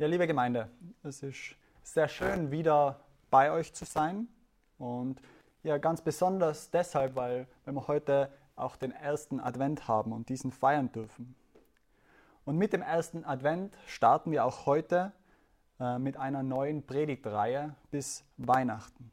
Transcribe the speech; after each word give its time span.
Ja, 0.00 0.06
liebe 0.06 0.26
Gemeinde, 0.26 0.70
es 1.02 1.22
ist 1.22 1.56
sehr 1.82 2.08
schön, 2.08 2.50
wieder 2.50 3.00
bei 3.30 3.52
euch 3.52 3.74
zu 3.74 3.84
sein. 3.84 4.28
Und 4.78 5.20
ja, 5.62 5.76
ganz 5.76 6.00
besonders 6.00 6.70
deshalb, 6.70 7.16
weil, 7.16 7.46
weil 7.66 7.74
wir 7.74 7.86
heute 7.86 8.32
auch 8.56 8.76
den 8.76 8.92
ersten 8.92 9.40
Advent 9.40 9.88
haben 9.88 10.12
und 10.12 10.30
diesen 10.30 10.52
feiern 10.52 10.90
dürfen. 10.90 11.34
Und 12.46 12.56
mit 12.56 12.72
dem 12.72 12.80
ersten 12.80 13.26
Advent 13.26 13.76
starten 13.86 14.30
wir 14.30 14.46
auch 14.46 14.64
heute 14.64 15.12
äh, 15.78 15.98
mit 15.98 16.16
einer 16.16 16.42
neuen 16.42 16.82
Predigtreihe 16.82 17.74
bis 17.90 18.24
Weihnachten. 18.38 19.12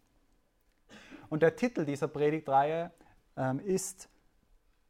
Und 1.27 1.41
der 1.43 1.57
Titel 1.57 1.83
dieser 1.83 2.07
Predigtreihe 2.07 2.91
ähm, 3.35 3.59
ist, 3.59 4.07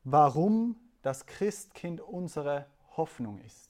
warum 0.03 0.75
das 1.01 1.25
Christkind 1.25 2.01
unsere 2.01 2.67
Hoffnung 2.97 3.39
ist. 3.39 3.66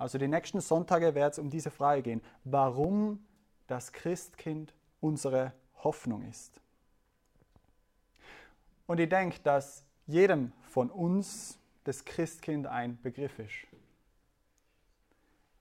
Also 0.00 0.16
die 0.16 0.28
nächsten 0.28 0.62
Sonntage 0.62 1.14
wird 1.14 1.34
es 1.34 1.38
um 1.38 1.50
diese 1.50 1.70
Frage 1.70 2.00
gehen, 2.00 2.22
warum 2.44 3.22
das 3.66 3.92
Christkind 3.92 4.72
unsere 4.98 5.52
Hoffnung 5.84 6.22
ist. 6.22 6.58
Und 8.86 8.98
ich 8.98 9.10
denke, 9.10 9.40
dass 9.42 9.84
jedem 10.06 10.52
von 10.62 10.88
uns 10.90 11.58
das 11.84 12.06
Christkind 12.06 12.66
ein 12.66 12.98
Begriff 13.02 13.38
ist. 13.38 13.66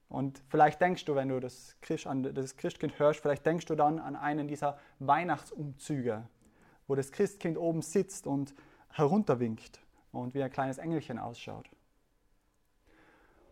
Und 0.08 0.42
vielleicht 0.48 0.80
denkst 0.80 1.04
du, 1.04 1.16
wenn 1.16 1.28
du 1.28 1.42
das, 1.42 1.76
Christ, 1.82 2.08
das 2.34 2.56
Christkind 2.56 2.98
hörst, 2.98 3.20
vielleicht 3.20 3.46
denkst 3.46 3.66
du 3.66 3.76
dann 3.76 4.00
an 4.00 4.16
einen 4.16 4.48
dieser 4.48 4.80
Weihnachtsumzüge, 5.00 6.26
wo 6.88 6.96
das 6.96 7.12
Christkind 7.12 7.58
oben 7.58 7.82
sitzt 7.82 8.26
und 8.26 8.56
herunterwinkt 8.92 9.82
und 10.14 10.34
wie 10.34 10.42
ein 10.42 10.50
kleines 10.50 10.78
Engelchen 10.78 11.20
ausschaut. 11.20 11.70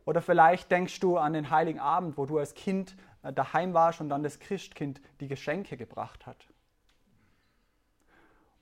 Oder 0.07 0.21
vielleicht 0.21 0.71
denkst 0.71 1.01
du 1.01 1.17
an 1.17 1.33
den 1.33 1.49
heiligen 1.49 1.81
Abend, 1.81 2.17
wo 2.17 2.25
du 2.25 2.37
als 2.37 2.53
Kind 2.53 2.95
äh, 3.23 3.33
daheim 3.33 3.73
warst 3.73 3.99
und 3.99 4.07
dann 4.07 4.23
das 4.23 4.39
Christkind 4.39 5.01
die 5.19 5.27
Geschenke 5.27 5.75
gebracht 5.75 6.25
hat. 6.25 6.47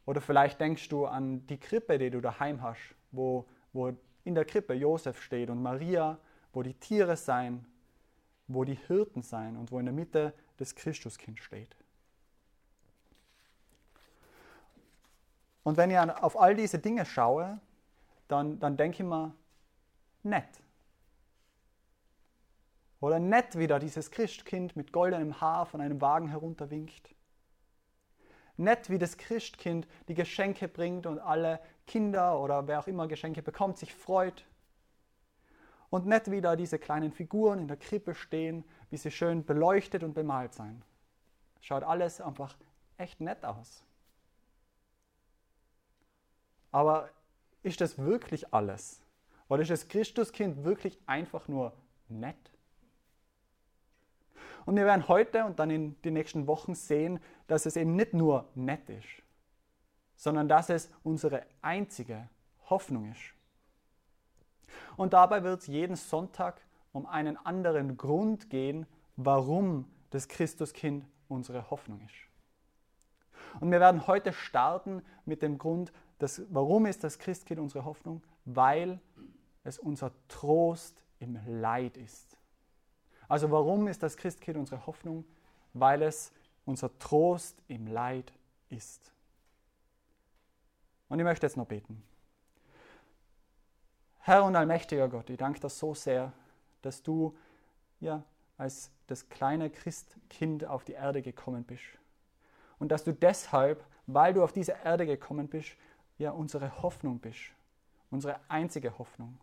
Oder 0.08 0.22
vielleicht 0.22 0.60
denkst 0.60 0.90
du 0.90 1.06
an 1.06 1.46
die 1.46 1.60
Krippe, 1.60 2.00
die 2.00 2.10
du 2.10 2.20
daheim 2.20 2.64
hast, 2.64 2.96
wo, 3.12 3.46
wo 3.74 3.94
in 4.24 4.34
der 4.34 4.46
Krippe 4.46 4.74
Josef 4.74 5.22
steht 5.22 5.52
und 5.52 5.62
Maria, 5.62 6.18
wo 6.52 6.64
die 6.64 6.74
Tiere 6.74 7.16
sein, 7.16 7.64
wo 8.48 8.64
die 8.64 8.80
Hirten 8.88 9.22
sein 9.22 9.56
und 9.56 9.72
wo 9.72 9.78
in 9.78 9.86
der 9.86 9.94
Mitte 9.94 10.34
das 10.58 10.74
Christuskind 10.74 11.40
steht. 11.40 11.76
Und 15.62 15.78
wenn 15.78 15.92
ich 15.92 16.00
auf 16.00 16.40
all 16.40 16.56
diese 16.56 16.80
Dinge 16.80 17.06
schaue, 17.06 17.60
dann, 18.28 18.60
dann 18.60 18.78
denke 18.78 19.04
ich 19.04 19.08
mir, 19.08 19.32
nett. 20.24 20.65
Oder 23.00 23.20
nett 23.20 23.58
wieder 23.58 23.80
dieses 23.80 24.12
Christkind 24.12 24.76
mit 24.76 24.92
goldenem 24.92 25.42
Haar 25.42 25.66
von 25.66 25.82
einem 25.82 26.02
Wagen 26.02 26.30
herunterwinkt. 26.30 27.14
Nett 28.58 28.90
wie 28.90 28.98
das 28.98 29.18
Christkind 29.18 29.88
die 30.08 30.14
Geschenke 30.14 30.68
bringt 30.68 31.06
und 31.06 31.20
alle 31.20 31.60
Kinder 31.86 32.40
oder 32.40 32.68
wer 32.68 32.80
auch 32.80 32.88
immer 32.88 33.08
Geschenke 33.08 33.42
bekommt, 33.42 33.78
sich 33.78 33.94
freut. 33.94 34.46
Und 35.90 36.06
nett 36.06 36.32
wie 36.32 36.42
da 36.42 36.56
diese 36.56 36.80
kleinen 36.80 37.12
Figuren 37.12 37.60
in 37.60 37.68
der 37.68 37.78
Krippe 37.78 38.16
stehen, 38.16 38.64
wie 38.90 38.98
sie 38.98 39.12
schön 39.12 39.46
beleuchtet 39.46 40.04
und 40.04 40.14
bemalt 40.14 40.54
sein. 40.54 40.82
Schaut 41.60 41.84
alles 41.84 42.22
einfach 42.22 42.56
echt 42.98 43.20
nett 43.20 43.44
aus. 43.44 43.84
Aber 46.72 47.10
ist 47.62 47.82
das 47.82 47.98
wirklich 47.98 48.54
alles? 48.54 49.02
Oder 49.48 49.62
ist 49.62 49.72
das 49.72 49.88
Christuskind 49.88 50.64
wirklich 50.64 51.00
einfach 51.06 51.48
nur 51.48 51.74
nett? 52.10 52.55
Und 54.66 54.76
wir 54.76 54.86
werden 54.86 55.08
heute 55.08 55.46
und 55.46 55.60
dann 55.60 55.70
in 55.70 56.02
den 56.02 56.14
nächsten 56.14 56.48
Wochen 56.48 56.74
sehen, 56.74 57.20
dass 57.48 57.66
es 57.66 57.76
eben 57.76 57.96
nicht 57.96 58.14
nur 58.14 58.50
nett 58.56 58.90
ist, 58.90 59.08
sondern 60.16 60.48
dass 60.48 60.70
es 60.70 60.90
unsere 61.04 61.46
einzige 61.62 62.30
Hoffnung 62.70 63.12
ist. 63.12 63.34
Und 64.98 65.14
dabei 65.14 65.44
wird 65.44 65.62
es 65.62 65.68
jeden 65.68 65.96
Sonntag 65.96 66.62
um 66.92 67.06
einen 67.06 67.38
anderen 67.38 67.98
Grund 67.98 68.50
gehen, 68.50 68.88
warum 69.16 69.86
das 70.10 70.28
Christuskind 70.28 71.06
unsere 71.28 71.70
Hoffnung 71.70 72.02
ist. 72.02 72.16
Und 73.60 73.72
wir 73.72 73.80
werden 73.80 74.08
heute 74.08 74.34
starten 74.34 75.02
mit 75.26 75.42
dem 75.42 75.58
Grund, 75.58 75.94
dass, 76.20 76.42
warum 76.50 76.86
ist 76.86 77.04
das 77.04 77.20
Christkind 77.20 77.60
unsere 77.60 77.86
Hoffnung? 77.86 78.24
Weil 78.46 79.00
es 79.64 79.80
unser 79.80 80.12
Trost 80.28 81.04
im 81.20 81.40
Leid 81.46 81.98
ist. 81.98 82.35
Also 83.28 83.52
warum 83.52 83.88
ist 83.88 84.04
das 84.04 84.18
Christkind 84.18 84.58
unsere 84.58 84.86
Hoffnung? 84.86 85.26
Weil 85.74 86.02
es 86.04 86.32
unser 86.66 86.98
Trost 87.00 87.62
im 87.68 87.88
Leid 87.88 88.32
ist. 88.70 89.12
Und 91.10 91.20
ich 91.20 91.26
möchte 91.26 91.46
jetzt 91.46 91.58
noch 91.58 91.68
beten. 91.68 92.04
Herr 94.20 94.44
und 94.44 94.56
allmächtiger 94.56 95.08
Gott, 95.08 95.30
ich 95.30 95.38
danke 95.38 95.60
dir 95.60 95.70
so 95.70 95.94
sehr, 95.94 96.34
dass 96.82 97.04
du 97.04 97.38
ja, 98.00 98.24
als 98.58 98.90
das 99.08 99.30
kleine 99.30 99.70
Christkind 99.70 100.66
auf 100.66 100.84
die 100.84 100.94
Erde 100.94 101.22
gekommen 101.22 101.64
bist. 101.64 101.84
Und 102.80 102.90
dass 102.92 103.04
du 103.04 103.14
deshalb, 103.14 103.84
weil 104.08 104.34
du 104.34 104.44
auf 104.44 104.52
diese 104.52 104.76
Erde 104.84 105.06
gekommen 105.06 105.48
bist, 105.48 105.76
ja 106.18 106.32
unsere 106.32 106.82
Hoffnung 106.82 107.20
bist. 107.20 107.52
Unsere 108.10 108.40
einzige 108.48 108.98
Hoffnung 108.98 109.38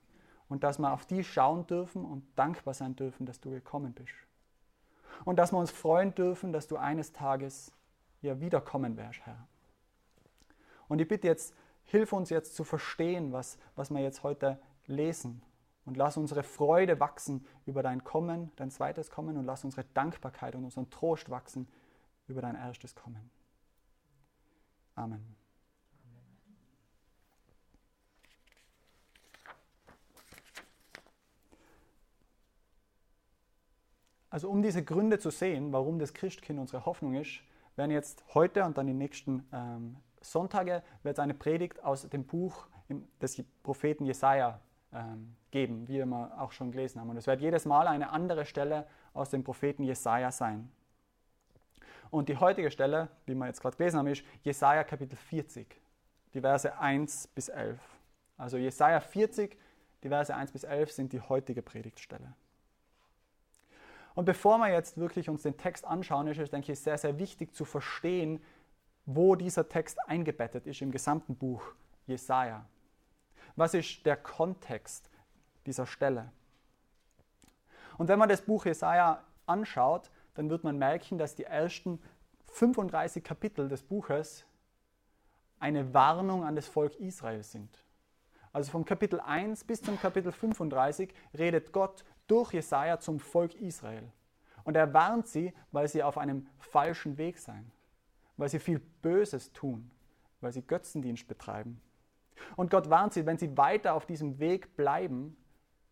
und 0.53 0.65
dass 0.65 0.79
wir 0.79 0.93
auf 0.93 1.07
die 1.07 1.25
schauen 1.25 1.67
dürfen 1.67 2.05
und 2.05 2.23
dankbar 2.37 2.75
sein 2.75 2.95
dürfen, 2.95 3.25
dass 3.25 3.41
du 3.41 3.49
gekommen 3.49 3.95
bist. 3.95 4.13
Und 5.25 5.37
dass 5.37 5.51
wir 5.51 5.59
uns 5.59 5.71
freuen 5.71 6.15
dürfen, 6.15 6.53
dass 6.53 6.69
du 6.69 6.77
eines 6.77 7.15
Tages 7.15 7.73
ja 8.21 8.39
wiederkommen 8.39 8.99
wirst, 8.99 9.23
Herr. 9.25 9.49
Und 10.89 11.01
ich 11.01 11.09
bitte 11.09 11.27
jetzt, 11.27 11.55
hilf 11.85 12.13
uns 12.13 12.29
jetzt 12.29 12.55
zu 12.55 12.65
verstehen, 12.65 13.33
was, 13.33 13.57
was 13.77 13.89
wir 13.89 14.01
jetzt 14.01 14.25
heute 14.25 14.61
lesen. 14.87 15.41
Und 15.87 15.97
lass 15.97 16.19
unsere 16.19 16.43
Freude 16.43 17.01
wachsen 17.01 17.47
über 17.65 17.83
dein 17.83 18.05
Kommen, 18.05 18.53
dein 18.57 18.71
zweites 18.71 19.11
Kommen 19.11 19.39
und 19.39 19.47
lass 19.47 19.65
unsere 19.65 19.87
Dankbarkeit 19.95 20.55
und 20.55 20.65
unseren 20.65 20.91
Trost 20.91 21.31
wachsen 21.31 21.67
über 22.29 22.43
dein 22.43 22.57
erstes 22.57 22.95
Kommen. 22.95 23.31
Amen. 24.97 25.42
Also 34.33 34.49
um 34.49 34.63
diese 34.63 34.83
Gründe 34.83 35.19
zu 35.19 35.29
sehen, 35.29 35.75
warum 35.75 35.99
das 35.99 36.15
Christkind 36.15 36.59
unsere 36.59 36.87
Hoffnung 36.87 37.15
ist, 37.15 37.43
werden 37.77 37.91
jetzt 37.91 38.25
heute 38.33 38.65
und 38.65 38.79
dann 38.79 38.87
die 38.87 38.95
nächsten 38.95 39.47
ähm, 39.53 39.97
Sonntage 40.23 40.83
wird 41.03 41.19
eine 41.19 41.35
Predigt 41.35 41.85
aus 41.85 42.09
dem 42.09 42.25
Buch 42.25 42.67
des 43.21 43.45
Propheten 43.63 44.07
Jesaja 44.07 44.59
ähm, 44.95 45.37
geben, 45.51 45.87
wie 45.87 46.03
wir 46.03 46.41
auch 46.41 46.51
schon 46.53 46.73
gelesen 46.73 46.99
haben. 46.99 47.11
Und 47.11 47.19
es 47.19 47.27
wird 47.27 47.43
jedes 47.43 47.67
Mal 47.67 47.87
eine 47.87 48.09
andere 48.09 48.47
Stelle 48.47 48.87
aus 49.13 49.29
dem 49.29 49.45
Propheten 49.45 49.83
Jesaja 49.83 50.33
sein. 50.33 50.73
Und 52.11 52.31
die 52.31 52.39
heutige 52.39 52.71
Stelle, 52.71 53.09
wie 53.27 53.35
wir 53.35 53.47
jetzt 53.47 53.61
gerade 53.61 53.77
gelesen 53.77 53.99
haben, 53.99 54.07
ist 54.07 54.25
Jesaja 54.45 54.83
Kapitel 54.85 55.17
40, 55.17 55.79
die 56.33 56.41
Verse 56.41 56.79
1 56.79 57.27
bis 57.29 57.51
11. 57.51 57.79
Also 58.39 58.57
Jesaja 58.57 59.01
40, 59.01 59.59
die 60.03 60.09
Verse 60.09 60.35
1 60.35 60.53
bis 60.53 60.65
11 60.65 60.91
sind 60.91 61.13
die 61.13 61.21
heutige 61.21 61.61
Predigtstelle. 61.61 62.33
Und 64.15 64.25
bevor 64.25 64.59
wir 64.59 64.69
jetzt 64.69 64.99
wirklich 64.99 65.29
uns 65.29 65.43
den 65.43 65.57
Text 65.57 65.87
anschauen, 65.87 66.27
ist 66.27 66.39
es, 66.39 66.51
denke 66.51 66.73
ich, 66.73 66.81
sehr, 66.81 66.99
sehr 66.99 67.19
wichtig 67.19 67.55
zu 67.55 67.65
verstehen, 67.65 68.43
wo 69.07 69.35
dieser 69.35 69.69
Text 69.69 69.99
eingebettet 70.09 70.67
ist 70.67 70.83
im 70.83 70.93
gesamten 70.93 71.35
Buch 71.35 71.63
Jesaja. 72.07 72.67
Was 73.57 73.75
ist 73.75 74.05
der 74.07 74.17
Kontext 74.17 75.11
dieser 75.67 75.87
Stelle? 75.87 76.31
Und 77.99 78.09
wenn 78.09 78.19
man 78.19 78.29
das 78.29 78.43
Buch 78.43 78.65
Jesaja 78.65 79.23
anschaut, 79.47 80.11
dann 80.35 80.51
wird 80.51 80.65
man 80.65 80.79
merken, 80.79 81.19
dass 81.19 81.35
die 81.35 81.45
ersten 81.45 82.01
35 82.53 83.23
Kapitel 83.23 83.69
des 83.69 83.83
Buches 83.83 84.45
eine 85.59 85.95
Warnung 85.95 86.45
an 86.45 86.57
das 86.57 86.67
Volk 86.67 86.97
Israel 86.97 87.43
sind. 87.43 87.85
Also 88.53 88.71
vom 88.71 88.85
Kapitel 88.85 89.21
1 89.21 89.65
bis 89.65 89.81
zum 89.81 89.99
Kapitel 89.99 90.33
35 90.33 91.15
redet 91.39 91.73
Gott 91.73 92.05
durch 92.33 92.55
Jesaja 92.55 92.99
zum 92.99 93.21
Volk 93.21 93.55
Israel. 93.57 94.11
Und 94.65 94.75
er 94.75 94.95
warnt 94.95 95.29
sie, 95.29 95.53
weil 95.71 95.87
sie 95.87 96.03
auf 96.03 96.17
einem 96.17 96.47
falschen 96.59 97.19
Weg 97.19 97.39
seien, 97.39 97.71
weil 98.39 98.49
sie 98.49 98.59
viel 98.59 98.79
Böses 98.79 99.53
tun, 99.53 99.91
weil 100.41 100.51
sie 100.51 100.63
Götzendienst 100.63 101.29
betreiben. 101.29 101.79
Und 102.57 102.71
Gott 102.71 102.89
warnt 102.89 103.13
sie, 103.13 103.27
wenn 103.27 103.37
sie 103.37 103.59
weiter 103.59 103.93
auf 103.93 104.07
diesem 104.07 104.39
Weg 104.39 104.77
bleiben, 104.77 105.37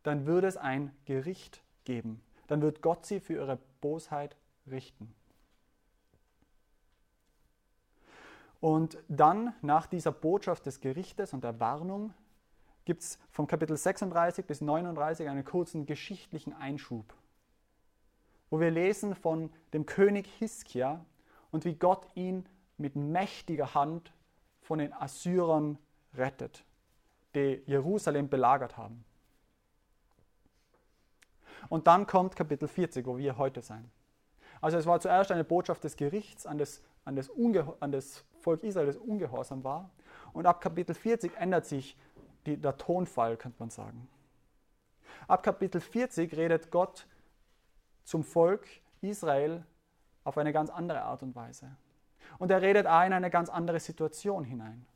dann 0.03 0.25
würde 0.25 0.47
es 0.47 0.57
ein 0.57 0.97
Gericht 1.05 1.63
geben. 1.85 2.23
Dann 2.47 2.63
wird 2.63 2.81
Gott 2.81 3.05
sie 3.05 3.21
für 3.21 3.35
ihre 3.35 3.59
Bosheit 3.83 4.35
richten. 4.67 5.15
Und 8.61 8.97
dann, 9.09 9.53
nach 9.61 9.87
dieser 9.87 10.13
Botschaft 10.13 10.65
des 10.65 10.81
Gerichtes 10.81 11.35
und 11.35 11.45
der 11.45 11.61
Warnung, 11.61 12.15
gibt 12.91 13.03
es 13.03 13.21
vom 13.31 13.47
Kapitel 13.47 13.77
36 13.77 14.45
bis 14.45 14.61
39 14.61 15.29
einen 15.29 15.45
kurzen 15.45 15.87
geschichtlichen 15.87 16.53
Einschub 16.53 17.15
wo 18.51 18.59
wir 18.59 18.71
lesen 18.71 19.15
von 19.15 19.51
dem 19.73 19.87
König 19.87 20.27
Hiskia 20.39 21.05
und 21.53 21.65
wie 21.65 21.75
Gott 21.75 22.07
ihn 22.15 22.47
mit 22.77 22.97
mächtiger 22.97 23.75
Hand 23.75 24.13
von 24.61 24.81
den 24.81 24.93
Assyrern 24.93 25.79
rettet, 26.15 26.65
die 27.35 27.63
Jerusalem 27.67 28.29
belagert 28.29 28.77
haben. 28.77 29.05
Und 31.69 31.87
dann 31.87 32.07
kommt 32.07 32.37
Kapitel 32.37 32.67
40, 32.69 33.07
wo 33.07 33.19
wir 33.19 33.39
heute 33.39 33.63
sein. 33.63 33.91
Also 34.61 34.77
es 34.77 34.87
war 34.87 35.01
zuerst 35.01 35.31
eine 35.31 35.45
Botschaft 35.45 35.85
des 35.85 35.97
Gerichts 35.97 36.45
an 36.45 36.59
das, 36.59 36.83
an 37.05 37.17
das, 37.17 37.31
an 37.81 37.93
das 37.93 38.25
Volk 38.41 38.63
Israel, 38.65 38.87
das 38.87 38.97
ungehorsam 38.97 39.63
war. 39.63 39.91
Und 40.33 40.47
ab 40.47 40.61
Kapitel 40.61 40.95
40 40.95 41.37
ändert 41.37 41.67
sich 41.67 41.97
die, 42.47 42.57
der 42.57 42.77
Tonfall, 42.77 43.37
könnte 43.37 43.57
man 43.59 43.71
sagen. 43.71 44.09
Ab 45.29 45.43
Kapitel 45.43 45.81
40 45.81 46.37
redet 46.37 46.71
Gott 46.71 47.07
zum 48.05 48.25
Volk 48.25 48.67
Israel 49.01 49.65
auf 50.25 50.39
eine 50.39 50.53
ganz 50.53 50.71
andere 50.71 51.03
Art 51.03 51.23
und 51.23 51.35
Weise. 51.35 51.71
Und 52.39 52.51
er 52.51 52.63
redet 52.63 52.87
auch 52.87 53.05
in 53.05 53.13
eine 53.13 53.31
ganz 53.31 53.49
andere 53.49 53.81
Situation 53.81 54.45
hinein. 54.45 54.87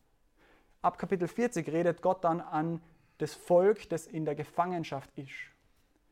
Ab 0.82 0.98
Kapitel 0.98 1.28
40 1.28 1.68
redet 1.68 2.02
Gott 2.02 2.24
dann 2.24 2.40
an 2.40 2.80
das 3.18 3.34
Volk, 3.34 3.88
das 3.88 4.06
in 4.06 4.24
der 4.24 4.34
Gefangenschaft 4.34 5.10
ist. 5.16 5.32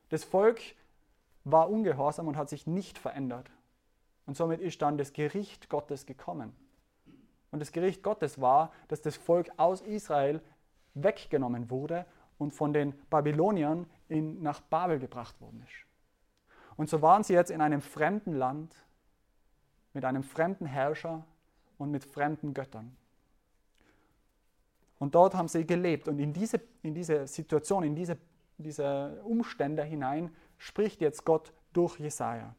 Das 0.09 0.25
Volk 0.25 0.61
war 1.45 1.69
ungehorsam 1.69 2.29
und 2.29 2.37
hat 2.37 2.49
sich 2.49 2.67
nicht 2.67 2.99
verändert. 2.99 3.51
Und 4.27 4.37
somit 4.37 4.61
ist 4.61 4.81
dann 4.83 4.99
das 4.99 5.13
Gericht 5.13 5.69
Gottes 5.69 6.07
gekommen. 6.07 6.55
Und 7.51 7.61
das 7.61 7.73
Gericht 7.73 8.03
Gottes 8.03 8.41
war, 8.41 8.73
dass 8.89 9.03
das 9.03 9.17
Volk 9.17 9.51
aus 9.57 9.83
Israel 9.83 10.41
weggenommen 10.95 11.71
wurde 11.71 12.07
und 12.39 12.53
von 12.53 12.73
den 12.73 12.93
Babyloniern 13.09 13.87
in, 14.09 14.43
nach 14.43 14.61
Babel 14.61 14.99
gebracht 14.99 15.41
worden 15.41 15.63
ist. 15.63 15.87
Und 16.77 16.89
so 16.89 17.03
waren 17.03 17.23
sie 17.23 17.35
jetzt 17.35 17.51
in 17.51 17.61
einem 17.61 17.81
fremden 17.81 18.35
Land 18.35 18.75
mit 19.93 20.05
einem 20.05 20.23
fremden 20.23 20.67
Herrscher 20.67 21.25
und 21.79 21.91
mit 21.91 22.05
fremden 22.05 22.55
Göttern. 22.55 22.97
Und 24.99 25.15
dort 25.15 25.35
haben 25.35 25.49
sie 25.49 25.67
gelebt. 25.67 26.09
Und 26.09 26.19
in 26.19 26.33
diese, 26.33 26.61
in 26.83 26.95
diese 26.95 27.27
Situation, 27.27 27.83
in 27.83 27.95
diese, 27.95 28.17
diese 28.57 29.21
Umstände 29.25 29.83
hinein 29.83 30.35
spricht 30.59 31.01
jetzt 31.01 31.25
Gott 31.25 31.53
durch 31.73 31.99
Jesaja. 31.99 32.55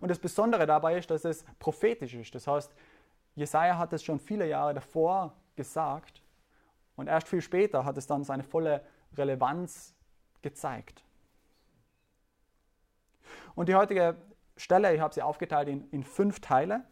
Und 0.00 0.10
das 0.10 0.18
Besondere 0.18 0.66
dabei 0.66 0.98
ist, 0.98 1.10
dass 1.10 1.24
es 1.24 1.44
prophetisch 1.58 2.14
ist. 2.14 2.34
Das 2.34 2.46
heißt, 2.46 2.72
Jesaja 3.34 3.78
hat 3.78 3.92
es 3.92 4.04
schon 4.04 4.20
viele 4.20 4.46
Jahre 4.46 4.74
davor 4.74 5.34
gesagt 5.56 6.19
und 7.00 7.06
erst 7.06 7.28
viel 7.28 7.40
später 7.40 7.86
hat 7.86 7.96
es 7.96 8.06
dann 8.06 8.24
seine 8.24 8.42
volle 8.42 8.84
Relevanz 9.16 9.94
gezeigt. 10.42 11.02
Und 13.54 13.70
die 13.70 13.74
heutige 13.74 14.16
Stelle, 14.56 14.94
ich 14.94 15.00
habe 15.00 15.14
sie 15.14 15.22
aufgeteilt 15.22 15.68
in, 15.68 15.88
in 15.90 16.04
fünf 16.04 16.40
Teile. 16.40 16.84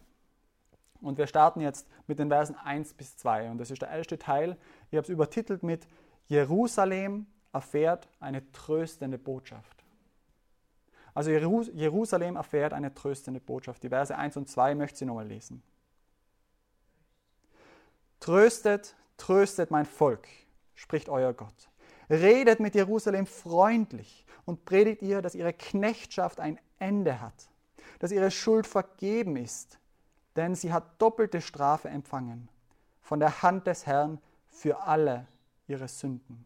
Und 0.99 1.19
wir 1.19 1.27
starten 1.27 1.61
jetzt 1.61 1.87
mit 2.07 2.17
den 2.17 2.29
Versen 2.29 2.55
1 2.55 2.95
bis 2.95 3.17
2. 3.17 3.51
Und 3.51 3.59
das 3.59 3.69
ist 3.69 3.83
der 3.83 3.89
erste 3.89 4.17
Teil. 4.17 4.57
Ich 4.89 4.97
habe 4.97 5.03
es 5.03 5.09
übertitelt 5.09 5.61
mit 5.61 5.87
Jerusalem 6.27 7.27
erfährt 7.53 8.09
eine 8.19 8.51
tröstende 8.51 9.19
Botschaft. 9.19 9.85
Also 11.13 11.29
Jerusalem 11.29 12.35
erfährt 12.35 12.73
eine 12.73 12.93
tröstende 12.93 13.39
Botschaft. 13.39 13.83
Die 13.83 13.89
Verse 13.89 14.15
1 14.15 14.37
und 14.37 14.49
2 14.49 14.73
möchte 14.73 15.03
ich 15.03 15.07
nochmal 15.07 15.27
lesen. 15.27 15.61
Tröstet, 18.19 18.95
tröstet 19.19 19.69
mein 19.69 19.85
Volk, 19.85 20.27
spricht 20.73 21.09
euer 21.09 21.33
Gott. 21.33 21.69
Redet 22.09 22.59
mit 22.59 22.73
Jerusalem 22.73 23.27
freundlich 23.27 24.25
und 24.45 24.65
predigt 24.65 25.03
ihr, 25.03 25.21
dass 25.21 25.35
ihre 25.35 25.53
Knechtschaft 25.53 26.39
ein 26.39 26.59
Ende 26.79 27.21
hat 27.21 27.49
dass 27.99 28.11
ihre 28.11 28.31
Schuld 28.31 28.65
vergeben 28.65 29.35
ist, 29.35 29.77
denn 30.35 30.55
sie 30.55 30.73
hat 30.73 31.01
doppelte 31.01 31.41
Strafe 31.41 31.89
empfangen 31.89 32.49
von 33.01 33.19
der 33.19 33.41
Hand 33.43 33.67
des 33.67 33.85
Herrn 33.85 34.19
für 34.47 34.81
alle 34.81 35.27
ihre 35.67 35.87
Sünden. 35.87 36.45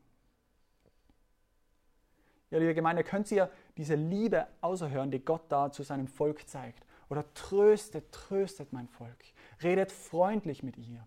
Ja, 2.49 2.59
liebe 2.59 2.75
Gemeinde, 2.75 3.03
könnt 3.03 3.31
ihr 3.31 3.49
diese 3.77 3.95
Liebe 3.95 4.47
außerhören, 4.61 5.09
die 5.09 5.23
Gott 5.23 5.43
da 5.49 5.71
zu 5.71 5.83
seinem 5.83 6.07
Volk 6.07 6.47
zeigt? 6.47 6.85
Oder 7.09 7.31
tröstet, 7.33 8.11
tröstet 8.11 8.73
mein 8.73 8.87
Volk. 8.87 9.23
Redet 9.61 9.91
freundlich 9.91 10.61
mit 10.63 10.77
ihr. 10.77 11.05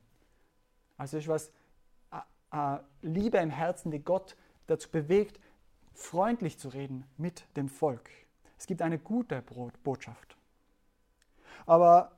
Also 0.96 1.18
ist 1.18 1.28
was 1.28 1.50
äh, 2.52 2.78
Liebe 3.02 3.38
im 3.38 3.50
Herzen, 3.50 3.90
die 3.90 4.02
Gott 4.02 4.36
dazu 4.66 4.90
bewegt, 4.90 5.40
freundlich 5.92 6.58
zu 6.58 6.68
reden 6.68 7.04
mit 7.16 7.44
dem 7.56 7.68
Volk. 7.68 8.10
Es 8.58 8.66
gibt 8.66 8.82
eine 8.82 8.98
gute 8.98 9.42
Botschaft. 9.82 10.36
Aber 11.66 12.12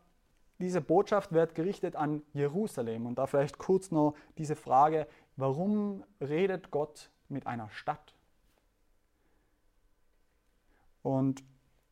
diese 0.58 0.80
Botschaft 0.80 1.32
wird 1.32 1.54
gerichtet 1.54 1.96
an 1.96 2.22
Jerusalem. 2.32 3.06
Und 3.06 3.16
da 3.18 3.26
vielleicht 3.26 3.58
kurz 3.58 3.90
noch 3.90 4.14
diese 4.36 4.56
Frage, 4.56 5.06
warum 5.36 6.04
redet 6.20 6.70
Gott 6.70 7.10
mit 7.28 7.46
einer 7.46 7.70
Stadt? 7.70 8.14
Und 11.02 11.42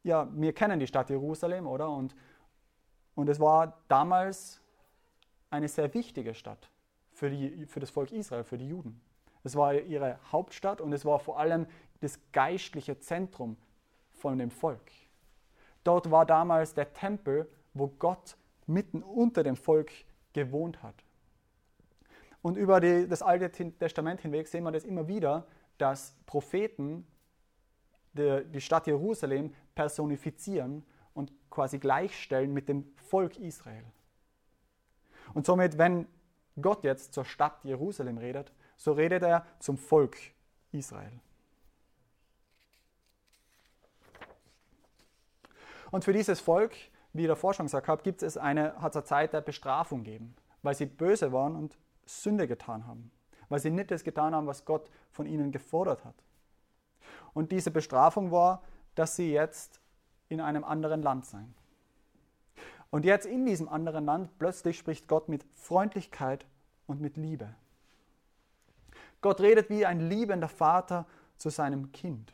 ja, 0.03 0.29
wir 0.33 0.53
kennen 0.53 0.79
die 0.81 0.87
Stadt 0.87 1.11
Jerusalem, 1.11 1.67
oder? 1.67 1.91
Und, 1.91 2.15
und 3.15 3.29
es 3.29 3.41
war 3.41 3.79
damals 3.89 4.61
eine 5.51 5.69
sehr 5.69 5.93
wichtige 5.95 6.35
Stadt 6.35 6.71
für, 7.17 7.31
die, 7.31 7.65
für 7.67 7.81
das 7.81 7.89
Volk 7.89 8.13
Israel, 8.13 8.45
für 8.45 8.59
die 8.59 8.69
Juden. 8.69 9.01
Es 9.43 9.57
war 9.57 9.73
ihre 9.75 10.19
Hauptstadt 10.31 10.83
und 10.83 10.93
es 10.93 11.05
war 11.05 11.19
vor 11.19 11.39
allem 11.39 11.67
das 12.01 12.19
geistliche 12.33 12.99
Zentrum 12.99 13.57
von 14.13 14.37
dem 14.37 14.51
Volk. 14.51 14.93
Dort 15.83 16.11
war 16.11 16.27
damals 16.27 16.75
der 16.75 16.93
Tempel, 16.93 17.49
wo 17.73 17.89
Gott 17.89 18.37
mitten 18.67 19.03
unter 19.03 19.43
dem 19.43 19.57
Volk 19.57 19.91
gewohnt 20.35 20.83
hat. 20.83 20.95
Und 22.43 22.59
über 22.59 22.81
die, 22.81 23.09
das 23.09 23.23
Alte 23.23 23.51
Testament 23.51 24.21
hinweg 24.21 24.47
sehen 24.47 24.65
wir 24.65 24.73
das 24.73 24.85
immer 24.85 25.09
wieder, 25.09 25.47
dass 25.79 26.15
Propheten 26.27 27.07
die, 28.13 28.45
die 28.53 28.61
Stadt 28.61 28.87
Jerusalem 28.87 29.55
personifizieren 29.75 30.85
und 31.15 31.33
quasi 31.49 31.79
gleichstellen 31.79 32.53
mit 32.53 32.69
dem 32.69 32.93
Volk 32.97 33.39
Israel. 33.39 33.85
Und 35.33 35.47
somit, 35.47 35.79
wenn 35.79 36.07
Gott 36.61 36.85
jetzt 36.85 37.13
zur 37.15 37.25
Stadt 37.25 37.65
Jerusalem 37.65 38.19
redet, 38.19 38.53
so 38.77 38.93
redet 38.93 39.23
er 39.23 39.47
zum 39.59 39.77
Volk 39.77 40.17
Israel. 40.73 41.21
Und 45.91 46.05
für 46.05 46.13
dieses 46.13 46.41
Volk, 46.41 46.75
wie 47.13 47.23
ich 47.23 47.29
davor 47.29 47.55
schon 47.55 47.67
gesagt 47.67 47.89
habe, 47.89 48.03
gibt 48.03 48.23
es 48.23 48.37
eine, 48.37 48.81
hat 48.81 48.93
es 48.93 48.97
eine 48.97 49.05
Zeit 49.05 49.33
der 49.33 49.41
Bestrafung 49.41 50.05
gegeben, 50.05 50.35
weil 50.63 50.75
sie 50.75 50.87
böse 50.87 51.33
waren 51.33 51.57
und 51.57 51.79
Sünde 52.05 52.47
getan 52.47 52.87
haben, 52.87 53.11
weil 53.49 53.61
sie 53.61 53.71
nicht 53.71 53.91
das 53.91 54.05
getan 54.05 54.35
haben, 54.35 54.47
was 54.47 54.65
Gott 54.65 54.91
von 55.11 55.27
ihnen 55.27 55.53
gefordert 55.53 56.05
hat. 56.05 56.15
Und 57.35 57.53
diese 57.53 57.71
Bestrafung 57.71 58.31
war, 58.31 58.63
dass 58.95 59.17
sie 59.17 59.33
jetzt 59.33 59.81
in 60.29 60.41
einem 60.41 60.65
anderen 60.65 61.03
Land 61.03 61.27
seien. 61.27 61.55
Und 62.91 63.05
jetzt 63.05 63.27
in 63.27 63.45
diesem 63.45 63.69
anderen 63.69 64.05
Land 64.05 64.39
plötzlich 64.39 64.79
spricht 64.79 65.09
Gott 65.09 65.29
mit 65.29 65.45
Freundlichkeit 65.55 66.47
und 66.87 67.01
mit 67.01 67.17
Liebe. 67.17 67.55
Gott 69.21 69.41
redet 69.41 69.71
wie 69.71 69.87
ein 69.87 70.01
liebender 70.01 70.49
Vater 70.49 71.07
zu 71.37 71.51
seinem 71.51 71.93
Kind. 71.93 72.33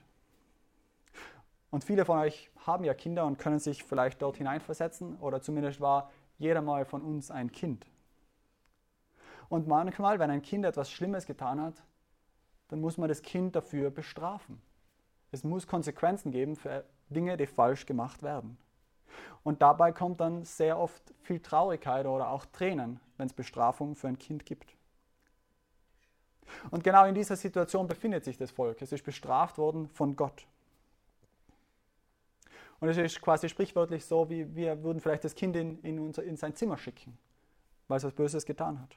Und 1.70 1.84
viele 1.84 2.04
von 2.04 2.18
euch 2.18 2.50
haben 2.66 2.84
ja 2.84 2.94
Kinder 2.94 3.24
und 3.24 3.38
können 3.38 3.58
sich 3.58 3.82
vielleicht 3.82 4.20
dort 4.20 4.36
hineinversetzen 4.36 5.16
oder 5.16 5.40
zumindest 5.40 5.80
war 5.80 6.10
jeder 6.38 6.60
mal 6.60 6.84
von 6.84 7.02
uns 7.02 7.30
ein 7.30 7.50
Kind. 7.50 7.86
Und 9.48 9.68
manchmal, 9.68 10.18
wenn 10.18 10.30
ein 10.30 10.42
Kind 10.42 10.64
etwas 10.64 10.90
Schlimmes 10.90 11.26
getan 11.26 11.60
hat, 11.60 11.82
dann 12.68 12.80
muss 12.80 12.98
man 12.98 13.08
das 13.08 13.22
Kind 13.22 13.54
dafür 13.54 13.90
bestrafen. 13.90 14.60
Es 15.30 15.44
muss 15.44 15.66
Konsequenzen 15.66 16.30
geben 16.30 16.56
für 16.56 16.84
Dinge, 17.08 17.36
die 17.36 17.46
falsch 17.46 17.86
gemacht 17.86 18.22
werden. 18.22 18.58
Und 19.44 19.62
dabei 19.62 19.92
kommt 19.92 20.20
dann 20.20 20.44
sehr 20.44 20.78
oft 20.78 21.02
viel 21.22 21.40
Traurigkeit 21.40 22.06
oder 22.06 22.28
auch 22.28 22.46
Tränen, 22.46 23.00
wenn 23.16 23.26
es 23.26 23.32
Bestrafung 23.32 23.94
für 23.96 24.08
ein 24.08 24.18
Kind 24.18 24.46
gibt. 24.46 24.76
Und 26.70 26.84
genau 26.84 27.04
in 27.06 27.14
dieser 27.14 27.36
Situation 27.36 27.88
befindet 27.88 28.24
sich 28.24 28.36
das 28.36 28.50
Volk. 28.50 28.82
Es 28.82 28.92
ist 28.92 29.04
bestraft 29.04 29.58
worden 29.58 29.88
von 29.88 30.16
Gott. 30.16 30.46
Und 32.80 32.88
es 32.88 32.96
ist 32.96 33.20
quasi 33.20 33.48
sprichwörtlich 33.48 34.04
so, 34.04 34.28
wie 34.28 34.54
wir 34.56 34.82
würden 34.82 35.00
vielleicht 35.00 35.24
das 35.24 35.34
Kind 35.34 35.56
in, 35.56 35.78
in, 35.82 36.00
unser, 36.00 36.24
in 36.24 36.36
sein 36.36 36.54
Zimmer 36.54 36.76
schicken, 36.76 37.16
weil 37.86 37.98
es 37.98 38.04
was 38.04 38.12
Böses 38.12 38.44
getan 38.44 38.80
hat. 38.80 38.96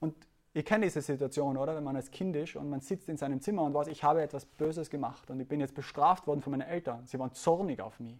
Und 0.00 0.14
ihr 0.52 0.64
kennt 0.64 0.82
diese 0.82 1.00
Situation, 1.00 1.56
oder? 1.56 1.76
Wenn 1.76 1.84
man 1.84 1.94
als 1.94 2.10
Kind 2.10 2.34
ist 2.34 2.56
und 2.56 2.68
man 2.68 2.80
sitzt 2.80 3.08
in 3.08 3.16
seinem 3.16 3.40
Zimmer 3.40 3.62
und 3.62 3.72
weiß, 3.72 3.86
ich 3.86 4.02
habe 4.02 4.20
etwas 4.20 4.44
Böses 4.44 4.90
gemacht 4.90 5.30
und 5.30 5.38
ich 5.38 5.46
bin 5.46 5.60
jetzt 5.60 5.74
bestraft 5.74 6.26
worden 6.26 6.42
von 6.42 6.50
meinen 6.50 6.68
Eltern. 6.68 7.06
Sie 7.06 7.18
waren 7.20 7.32
zornig 7.34 7.80
auf 7.80 8.00
mich. 8.00 8.18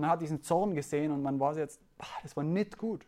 Man 0.00 0.08
hat 0.08 0.22
diesen 0.22 0.42
Zorn 0.42 0.74
gesehen 0.74 1.12
und 1.12 1.22
man 1.22 1.38
weiß 1.38 1.58
jetzt, 1.58 1.80
das 2.22 2.34
war 2.34 2.42
nicht 2.42 2.78
gut. 2.78 3.06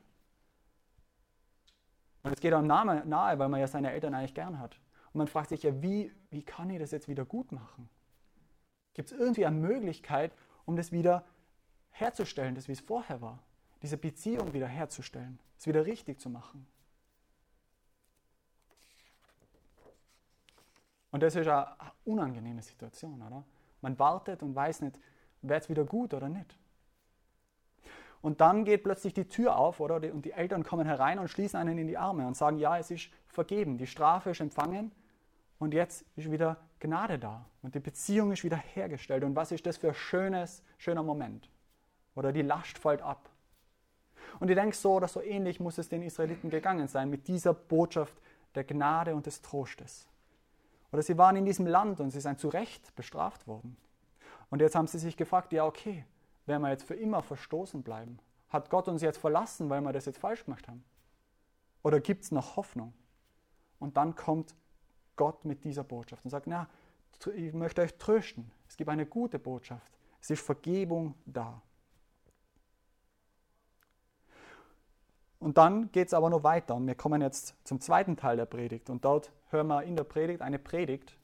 Und 2.23 2.33
es 2.33 2.41
geht 2.41 2.53
einem 2.53 2.67
nahe, 2.67 3.39
weil 3.39 3.49
man 3.49 3.61
ja 3.61 3.67
seine 3.67 3.91
Eltern 3.91 4.15
eigentlich 4.15 4.35
gern 4.35 4.59
hat. 4.59 4.79
Und 5.13 5.19
man 5.19 5.27
fragt 5.27 5.49
sich 5.49 5.63
ja, 5.63 5.83
wie, 5.83 6.13
wie 6.31 6.43
kann 6.43 6.69
ich 6.69 6.79
das 6.79 6.91
jetzt 6.91 7.09
wieder 7.09 7.25
gut 7.25 7.51
machen? 7.51 7.89
Gibt 8.93 9.11
es 9.11 9.19
irgendwie 9.19 9.47
eine 9.47 9.57
Möglichkeit, 9.57 10.33
um 10.67 10.77
das 10.77 10.93
wieder 10.93 11.25
herzustellen, 11.91 12.55
das 12.55 12.69
wie 12.69 12.73
es 12.73 12.81
vorher 12.81 13.23
war? 13.23 13.39
Diese 13.81 13.97
Beziehung 13.97 14.53
wieder 14.53 14.67
herzustellen, 14.69 15.41
es 15.59 15.67
wieder 15.67 15.87
richtig 15.87 16.21
zu 16.21 16.29
machen. 16.29 16.67
Und 21.11 21.23
das 21.23 21.37
ist 21.37 21.49
eine 21.49 21.75
unangenehme 22.05 22.63
Situation, 22.63 23.21
oder? 23.23 23.45
Man 23.81 23.99
wartet 23.99 24.43
und 24.43 24.55
weiß 24.55 24.83
nicht, 24.83 24.99
wird 25.41 25.63
es 25.63 25.69
wieder 25.71 25.85
gut 25.85 26.15
oder 26.15 26.29
nicht. 26.29 26.57
Und 28.23 28.41
dann 28.41 28.65
geht 28.65 28.85
plötzlich 28.85 29.13
die 29.13 29.27
Tür 29.27 29.57
auf, 29.57 29.81
oder? 29.81 29.97
Und 29.97 30.25
die 30.25 30.33
Eltern 30.33 30.63
kommen 30.63 30.87
herein 30.87 31.19
und 31.19 31.29
schließen 31.29 31.59
einen 31.59 31.77
in 31.77 31.89
die 31.89 31.99
Arme 31.99 32.27
und 32.27 32.37
sagen, 32.37 32.59
ja, 32.59 32.79
es 32.79 32.91
ist 32.91 33.11
vergeben, 33.27 33.79
die 33.79 33.89
Strafe 33.89 34.31
ist 34.31 34.41
empfangen 34.41 34.93
und 35.59 35.75
jetzt 35.75 36.05
ist 36.15 36.31
wieder 36.31 36.57
Gnade 36.79 37.19
da 37.19 37.45
und 37.63 37.75
die 37.75 37.81
Beziehung 37.81 38.31
ist 38.31 38.45
wieder 38.45 38.57
hergestellt. 38.57 39.25
Und 39.25 39.35
was 39.35 39.51
ist 39.51 39.67
das 39.67 39.77
für 39.77 39.89
ein 39.89 39.95
schönes, 39.95 40.63
schöner 40.79 41.03
Moment? 41.03 41.51
Oder 42.15 42.33
die 42.33 42.43
Last 42.43 42.79
fällt 42.79 43.03
ab. 43.03 43.29
Und 44.39 44.49
ich 44.49 44.57
denke, 44.57 44.77
so 44.77 44.95
oder 44.95 45.09
so 45.09 45.21
ähnlich 45.21 45.59
muss 45.59 45.79
es 45.79 45.89
den 45.89 46.03
Israeliten 46.03 46.49
gegangen 46.49 46.87
sein 46.87 47.11
mit 47.11 47.27
dieser 47.27 47.55
Botschaft 47.55 48.15
der 48.55 48.65
Gnade 48.65 49.15
und 49.15 49.27
des 49.27 49.43
Trostes. 49.43 50.07
Oder 50.93 51.03
sie 51.03 51.19
waren 51.19 51.37
in 51.37 51.45
diesem 51.45 51.67
Land 51.67 52.01
und 52.01 52.11
sie 52.11 52.21
sind 52.21 52.39
zu 52.39 52.49
Recht 52.49 52.95
bestraft 52.95 53.47
worden. 53.47 53.77
Und 54.51 54.61
jetzt 54.61 54.75
haben 54.75 54.87
sie 54.87 54.99
sich 54.99 55.17
gefragt, 55.17 55.53
ja 55.53 55.65
okay, 55.65 56.05
werden 56.47 56.63
wir 56.63 56.71
jetzt 56.71 56.85
für 56.85 56.95
immer 56.95 57.23
verstoßen 57.23 57.83
bleiben? 57.83 58.19
Hat 58.49 58.71
Gott 58.71 58.89
uns 58.89 59.03
jetzt 59.03 59.19
verlassen, 59.19 59.71
weil 59.71 59.81
wir 59.81 59.93
das 59.93 60.07
jetzt 60.07 60.19
falsch 60.19 60.45
gemacht 60.45 60.69
haben? 60.69 60.85
Oder 61.83 62.01
gibt 62.01 62.25
es 62.25 62.33
noch 62.33 62.57
Hoffnung? 62.57 62.93
Und 63.79 63.97
dann 63.97 64.15
kommt 64.15 64.55
Gott 65.17 65.45
mit 65.45 65.65
dieser 65.65 65.85
Botschaft 65.85 66.25
und 66.25 66.31
sagt, 66.31 66.47
na, 66.47 66.69
ich 67.35 67.53
möchte 67.53 67.83
euch 67.83 67.97
trösten. 67.99 68.51
Es 68.69 68.77
gibt 68.77 68.91
eine 68.91 69.07
gute 69.07 69.39
Botschaft. 69.39 69.93
Es 70.21 70.31
ist 70.31 70.43
Vergebung 70.45 71.15
da. 71.27 71.61
Und 75.39 75.59
dann 75.59 75.91
geht 75.91 76.07
es 76.07 76.15
aber 76.15 76.31
noch 76.31 76.45
weiter 76.45 76.77
und 76.77 76.87
wir 76.87 76.95
kommen 76.95 77.21
jetzt 77.21 77.57
zum 77.67 77.81
zweiten 77.81 78.17
Teil 78.17 78.37
der 78.37 78.47
Predigt 78.47 78.89
und 78.89 79.05
dort 79.05 79.33
hören 79.51 79.67
wir 79.67 79.83
in 79.83 79.97
der 79.97 80.05
Predigt 80.05 80.41
eine 80.41 80.61
Predigt. 80.61 81.17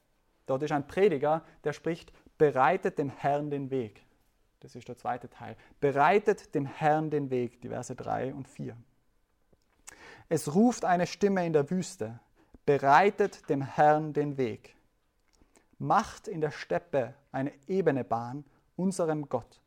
Dort 0.46 0.64
ist 0.64 0.72
ein 0.72 0.88
Prediger, 0.88 1.44
der 1.62 1.72
spricht, 1.72 2.12
bereitet 2.36 2.98
dem 2.98 3.10
Herrn 3.10 3.50
den 3.50 3.70
Weg. 3.70 4.02
Das 4.60 4.74
ist 4.74 4.88
der 4.88 4.96
zweite 4.96 5.28
Teil. 5.28 5.56
Bereitet 5.80 6.54
dem 6.54 6.66
Herrn 6.66 7.10
den 7.10 7.30
Weg, 7.30 7.60
die 7.62 7.68
Verse 7.68 7.94
3 7.94 8.34
und 8.34 8.48
4. 8.48 8.76
Es 10.28 10.54
ruft 10.54 10.84
eine 10.84 11.06
Stimme 11.06 11.46
in 11.46 11.52
der 11.52 11.70
Wüste, 11.70 12.18
bereitet 12.66 13.48
dem 13.48 13.62
Herrn 13.62 14.12
den 14.12 14.36
Weg. 14.36 14.76
Macht 15.78 16.28
in 16.28 16.40
der 16.40 16.50
Steppe 16.50 17.14
eine 17.30 17.52
ebene 17.66 18.04
Bahn 18.04 18.44
unserem 18.76 19.28
Gott. 19.28 19.62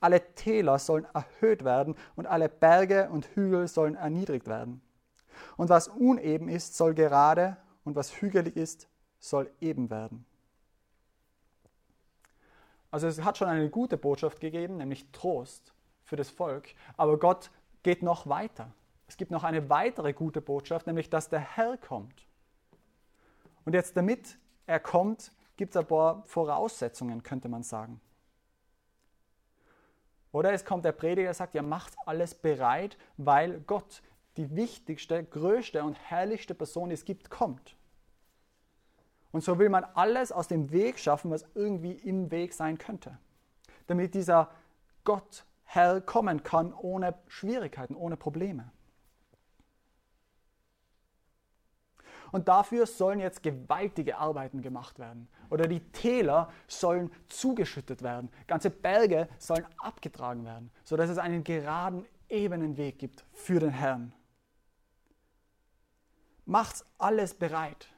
Alle 0.00 0.34
Täler 0.34 0.78
sollen 0.78 1.06
erhöht 1.14 1.64
werden 1.64 1.94
und 2.16 2.26
alle 2.26 2.48
Berge 2.48 3.08
und 3.10 3.26
Hügel 3.34 3.68
sollen 3.68 3.94
erniedrigt 3.94 4.46
werden. 4.46 4.82
Und 5.56 5.68
was 5.68 5.88
uneben 5.88 6.48
ist, 6.48 6.76
soll 6.76 6.94
gerade 6.94 7.56
und 7.84 7.94
was 7.94 8.20
hügelig 8.20 8.56
ist, 8.56 8.88
soll 9.18 9.50
eben 9.60 9.90
werden. 9.90 10.26
Also 12.92 13.08
es 13.08 13.24
hat 13.24 13.38
schon 13.38 13.48
eine 13.48 13.70
gute 13.70 13.96
Botschaft 13.96 14.38
gegeben, 14.38 14.76
nämlich 14.76 15.10
Trost 15.12 15.72
für 16.04 16.16
das 16.16 16.30
Volk, 16.30 16.74
aber 16.96 17.18
Gott 17.18 17.50
geht 17.82 18.02
noch 18.02 18.28
weiter. 18.28 18.70
Es 19.08 19.16
gibt 19.16 19.30
noch 19.30 19.44
eine 19.44 19.68
weitere 19.70 20.12
gute 20.12 20.42
Botschaft, 20.42 20.86
nämlich 20.86 21.10
dass 21.10 21.30
der 21.30 21.40
Herr 21.40 21.78
kommt. 21.78 22.26
Und 23.64 23.72
jetzt 23.72 23.96
damit 23.96 24.38
er 24.66 24.78
kommt, 24.78 25.32
gibt 25.56 25.74
es 25.74 25.80
ein 25.80 25.86
paar 25.86 26.22
Voraussetzungen, 26.26 27.22
könnte 27.22 27.48
man 27.48 27.62
sagen. 27.62 28.00
Oder 30.30 30.52
es 30.52 30.64
kommt 30.64 30.84
der 30.84 30.92
Prediger, 30.92 31.32
sagt, 31.32 31.54
ja, 31.54 31.62
macht 31.62 31.94
alles 32.04 32.34
bereit, 32.34 32.98
weil 33.16 33.60
Gott, 33.60 34.02
die 34.36 34.54
wichtigste, 34.54 35.24
größte 35.24 35.82
und 35.82 35.94
herrlichste 35.94 36.54
Person, 36.54 36.90
die 36.90 36.94
es 36.94 37.04
gibt, 37.04 37.30
kommt. 37.30 37.74
Und 39.32 39.42
so 39.42 39.58
will 39.58 39.70
man 39.70 39.84
alles 39.94 40.30
aus 40.30 40.46
dem 40.46 40.70
Weg 40.70 40.98
schaffen, 40.98 41.30
was 41.30 41.46
irgendwie 41.54 41.92
im 41.92 42.30
Weg 42.30 42.52
sein 42.52 42.78
könnte. 42.78 43.18
Damit 43.86 44.14
dieser 44.14 44.50
Gott, 45.04 45.44
Herr, 45.64 46.00
kommen 46.00 46.42
kann 46.42 46.72
ohne 46.72 47.14
Schwierigkeiten, 47.28 47.96
ohne 47.96 48.16
Probleme. 48.16 48.70
Und 52.30 52.48
dafür 52.48 52.86
sollen 52.86 53.20
jetzt 53.20 53.42
gewaltige 53.42 54.16
Arbeiten 54.16 54.62
gemacht 54.62 54.98
werden. 54.98 55.28
Oder 55.50 55.68
die 55.68 55.80
Täler 55.92 56.50
sollen 56.66 57.12
zugeschüttet 57.28 58.02
werden. 58.02 58.30
Ganze 58.46 58.70
Berge 58.70 59.28
sollen 59.38 59.66
abgetragen 59.78 60.44
werden, 60.44 60.70
sodass 60.82 61.10
es 61.10 61.18
einen 61.18 61.44
geraden, 61.44 62.06
ebenen 62.30 62.78
Weg 62.78 62.98
gibt 62.98 63.26
für 63.32 63.60
den 63.60 63.70
Herrn. 63.70 64.14
Macht's 66.46 66.86
alles 66.98 67.34
bereit. 67.34 67.91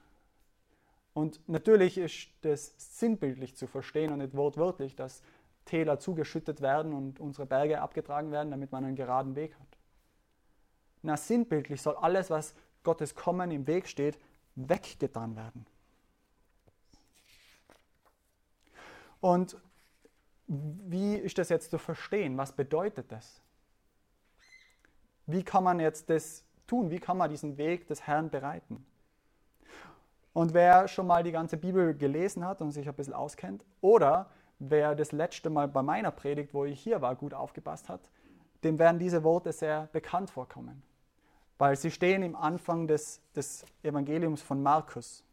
Und 1.14 1.49
natürlich 1.49 1.97
ist 1.97 2.28
das 2.42 2.75
sinnbildlich 2.76 3.56
zu 3.56 3.68
verstehen 3.68 4.12
und 4.12 4.18
nicht 4.18 4.37
wortwörtlich, 4.37 4.97
dass 4.97 5.23
Täler 5.64 5.99
zugeschüttet 5.99 6.61
werden 6.61 6.92
und 6.92 7.21
unsere 7.21 7.47
Berge 7.47 7.80
abgetragen 7.80 8.33
werden, 8.33 8.50
damit 8.50 8.73
man 8.73 8.85
einen 8.85 8.97
geraden 8.97 9.37
Weg 9.37 9.54
hat. 9.54 9.78
Na, 11.02 11.16
sinnbildlich 11.16 11.80
soll 11.80 11.97
alles, 11.97 12.30
was 12.30 12.54
Gottes 12.83 13.14
Kommen 13.14 13.50
im 13.50 13.66
Weg 13.66 13.88
steht, 13.88 14.18
weggetan 14.56 15.37
werden. 15.37 15.66
Und 19.21 19.56
wie 20.47 21.14
ist 21.14 21.38
das 21.38 21.49
jetzt 21.49 21.71
zu 21.71 21.78
verstehen? 21.78 22.37
Was 22.37 22.52
bedeutet 22.52 23.11
das? 23.11 23.40
Wie 25.26 25.42
kann 25.42 25.64
man 25.64 25.80
jetzt 25.80 26.11
das 26.11 26.44
tun? 26.66 26.90
Wie 26.90 27.00
kann 27.00 27.16
man 27.16 27.30
diesen 27.30 27.56
Weg 27.56 27.87
des 27.87 28.06
Herrn 28.06 28.28
bereiten? 28.28 28.85
Und 30.35 30.53
wer 30.53 30.87
schon 30.88 31.07
mal 31.07 31.23
die 31.23 31.33
ganze 31.33 31.57
Bibel 31.57 31.95
gelesen 31.95 32.45
hat 32.45 32.61
und 32.61 32.73
sich 32.73 32.87
ein 32.87 32.95
bisschen 32.95 33.14
auskennt, 33.14 33.64
oder 33.81 34.29
wer 34.59 34.95
das 34.95 35.12
letzte 35.12 35.49
Mal 35.49 35.69
bei 35.69 35.83
meiner 35.83 36.11
Predigt, 36.11 36.53
wo 36.53 36.67
ich 36.67 36.79
hier 36.79 37.00
war, 37.00 37.14
gut 37.14 37.33
aufgepasst 37.33 37.88
hat, 37.88 38.11
dem 38.62 38.79
werden 38.79 38.99
diese 38.99 39.25
Worte 39.25 39.53
sehr 39.53 39.88
bekannt 39.93 40.31
vorkommen 40.31 40.83
weil 41.59 41.76
sie 41.76 41.91
stehen 41.91 42.23
im 42.23 42.37
Anfang 42.37 42.87
des, 42.87 43.21
des 43.35 43.64
Evangeliums 43.83 44.43
von 44.43 44.62
Markus. 44.62 45.25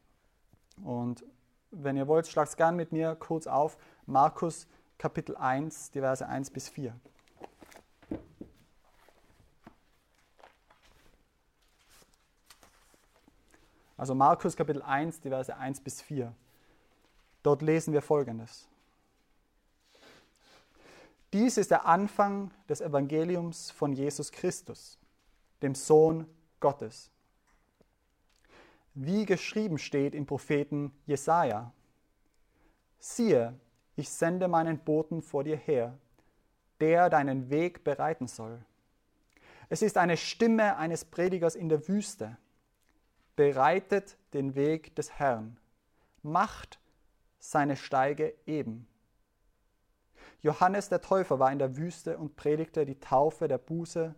Und 0.84 1.25
wenn 1.72 1.98
ihr 1.98 2.08
wollt, 2.08 2.27
schlagt 2.27 2.50
es 2.50 2.58
gern 2.58 2.75
mit 2.75 2.91
mir 2.91 3.15
kurz 3.15 3.48
auf. 3.48 3.77
Markus 4.05 4.67
Kapitel 4.98 5.36
1, 5.36 5.91
die 5.91 6.00
Verse 6.00 6.25
1 6.27 6.51
bis 6.51 6.70
4. 6.70 6.93
Also 14.01 14.15
Markus 14.15 14.55
Kapitel 14.55 14.81
1, 14.81 15.22
die 15.22 15.29
Verse 15.29 15.55
1 15.55 15.81
bis 15.81 16.01
4. 16.01 16.34
Dort 17.43 17.62
lesen 17.62 17.93
wir 17.93 18.01
Folgendes. 18.01 18.67
Dies 21.31 21.58
ist 21.58 21.70
der 21.70 21.86
Anfang 21.86 22.50
des 22.67 22.81
Evangeliums 22.81 23.70
von 23.70 23.93
Jesus 23.93 24.31
Christus 24.31 24.98
dem 25.62 25.75
Sohn 25.75 26.25
Gottes. 26.60 27.12
Wie 28.96 29.27
geschrieben 29.27 29.77
steht 29.77 30.15
im 30.15 30.25
Propheten 30.25 30.91
Jesaja: 31.05 31.72
Siehe, 32.98 33.53
ich 33.96 34.10
sende 34.10 34.48
meinen 34.48 34.79
Boten 34.79 35.22
vor 35.22 35.43
dir 35.43 35.58
her, 35.58 35.96
der 36.79 37.12
deinen 37.12 37.51
Weg 37.51 37.84
bereiten 37.84 38.27
soll. 38.27 38.65
Es 39.70 39.84
ist 39.84 39.96
eine 40.00 40.17
Stimme 40.17 40.77
eines 40.77 41.05
Predigers 41.05 41.53
in 41.53 41.70
der 41.70 41.88
Wüste. 41.88 42.39
Bereitet 43.41 44.19
den 44.36 44.53
Weg 44.53 44.95
des 44.95 45.13
Herrn, 45.17 45.57
macht 46.21 46.79
seine 47.39 47.75
Steige 47.75 48.36
eben. 48.45 48.88
Johannes 50.43 50.89
der 50.89 51.01
Täufer 51.01 51.39
war 51.39 51.51
in 51.51 51.57
der 51.57 51.75
Wüste 51.75 52.19
und 52.19 52.36
predigte 52.36 52.86
die 52.86 53.00
Taufe 53.00 53.48
der 53.48 53.57
Buße 53.57 54.13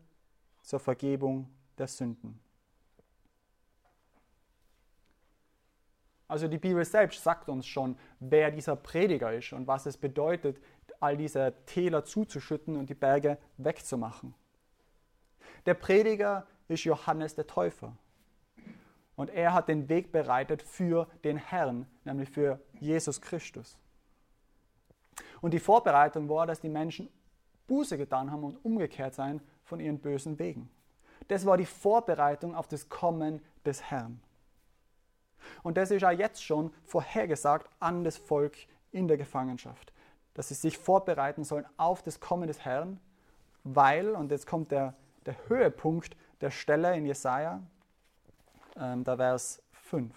zur 0.61 0.79
Vergebung 0.81 1.49
der 1.77 1.87
Sünden. 1.87 2.37
Also 6.27 6.49
die 6.49 6.57
Bibel 6.57 6.83
selbst 6.83 7.23
sagt 7.23 7.47
uns 7.47 7.65
schon, 7.65 7.97
wer 8.19 8.51
dieser 8.51 8.75
Prediger 8.75 9.31
ist 9.31 9.53
und 9.53 9.67
was 9.67 9.85
es 9.85 9.95
bedeutet, 9.95 10.61
all 10.99 11.15
diese 11.15 11.53
Täler 11.65 12.03
zuzuschütten 12.03 12.75
und 12.75 12.89
die 12.89 12.93
Berge 12.93 13.37
wegzumachen. 13.55 14.35
Der 15.65 15.75
Prediger 15.75 16.45
ist 16.67 16.83
Johannes 16.83 17.35
der 17.35 17.47
Täufer. 17.47 17.95
Und 19.15 19.29
er 19.29 19.53
hat 19.53 19.67
den 19.67 19.89
Weg 19.89 20.11
bereitet 20.11 20.61
für 20.61 21.07
den 21.23 21.37
Herrn, 21.37 21.85
nämlich 22.03 22.29
für 22.29 22.59
Jesus 22.79 23.21
Christus. 23.21 23.77
Und 25.41 25.53
die 25.53 25.59
Vorbereitung 25.59 26.29
war, 26.29 26.47
dass 26.47 26.61
die 26.61 26.69
Menschen 26.69 27.09
Buße 27.67 27.97
getan 27.97 28.31
haben 28.31 28.43
und 28.43 28.63
umgekehrt 28.65 29.13
sein 29.13 29.41
von 29.63 29.79
ihren 29.79 29.99
bösen 29.99 30.39
Wegen. 30.39 30.69
Das 31.27 31.45
war 31.45 31.57
die 31.57 31.65
Vorbereitung 31.65 32.55
auf 32.55 32.67
das 32.67 32.89
Kommen 32.89 33.41
des 33.65 33.81
Herrn. 33.83 34.21
Und 35.61 35.77
das 35.77 35.91
ist 35.91 36.01
ja 36.01 36.11
jetzt 36.11 36.43
schon 36.43 36.73
vorhergesagt 36.85 37.69
an 37.79 38.03
das 38.03 38.17
Volk 38.17 38.57
in 38.91 39.07
der 39.07 39.17
Gefangenschaft, 39.17 39.93
dass 40.33 40.49
sie 40.49 40.53
sich 40.55 40.77
vorbereiten 40.77 41.43
sollen 41.43 41.65
auf 41.77 42.01
das 42.01 42.19
Kommen 42.19 42.47
des 42.47 42.63
Herrn, 42.63 42.99
weil, 43.63 44.11
und 44.11 44.31
jetzt 44.31 44.47
kommt 44.47 44.71
der, 44.71 44.95
der 45.25 45.35
Höhepunkt 45.47 46.17
der 46.41 46.51
Stelle 46.51 46.95
in 46.95 47.05
Jesaja, 47.05 47.61
ähm, 48.75 49.03
da 49.03 49.17
Vers 49.17 49.61
5. 49.73 50.13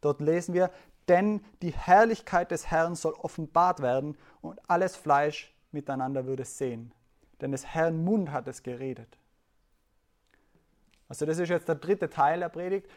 Dort 0.00 0.20
lesen 0.20 0.54
wir, 0.54 0.70
denn 1.08 1.44
die 1.62 1.72
Herrlichkeit 1.72 2.50
des 2.50 2.70
Herrn 2.70 2.94
soll 2.94 3.14
offenbart 3.14 3.80
werden 3.80 4.16
und 4.40 4.60
alles 4.68 4.96
Fleisch 4.96 5.52
miteinander 5.72 6.26
würde 6.26 6.44
sehen. 6.44 6.92
Denn 7.40 7.52
des 7.52 7.66
Herrn 7.66 8.04
Mund 8.04 8.30
hat 8.30 8.46
es 8.48 8.62
geredet. 8.62 9.18
Also 11.08 11.24
das 11.24 11.38
ist 11.38 11.48
jetzt 11.48 11.68
der 11.68 11.76
dritte 11.76 12.10
Teil 12.10 12.40
der 12.40 12.48
Predigt. 12.48 12.88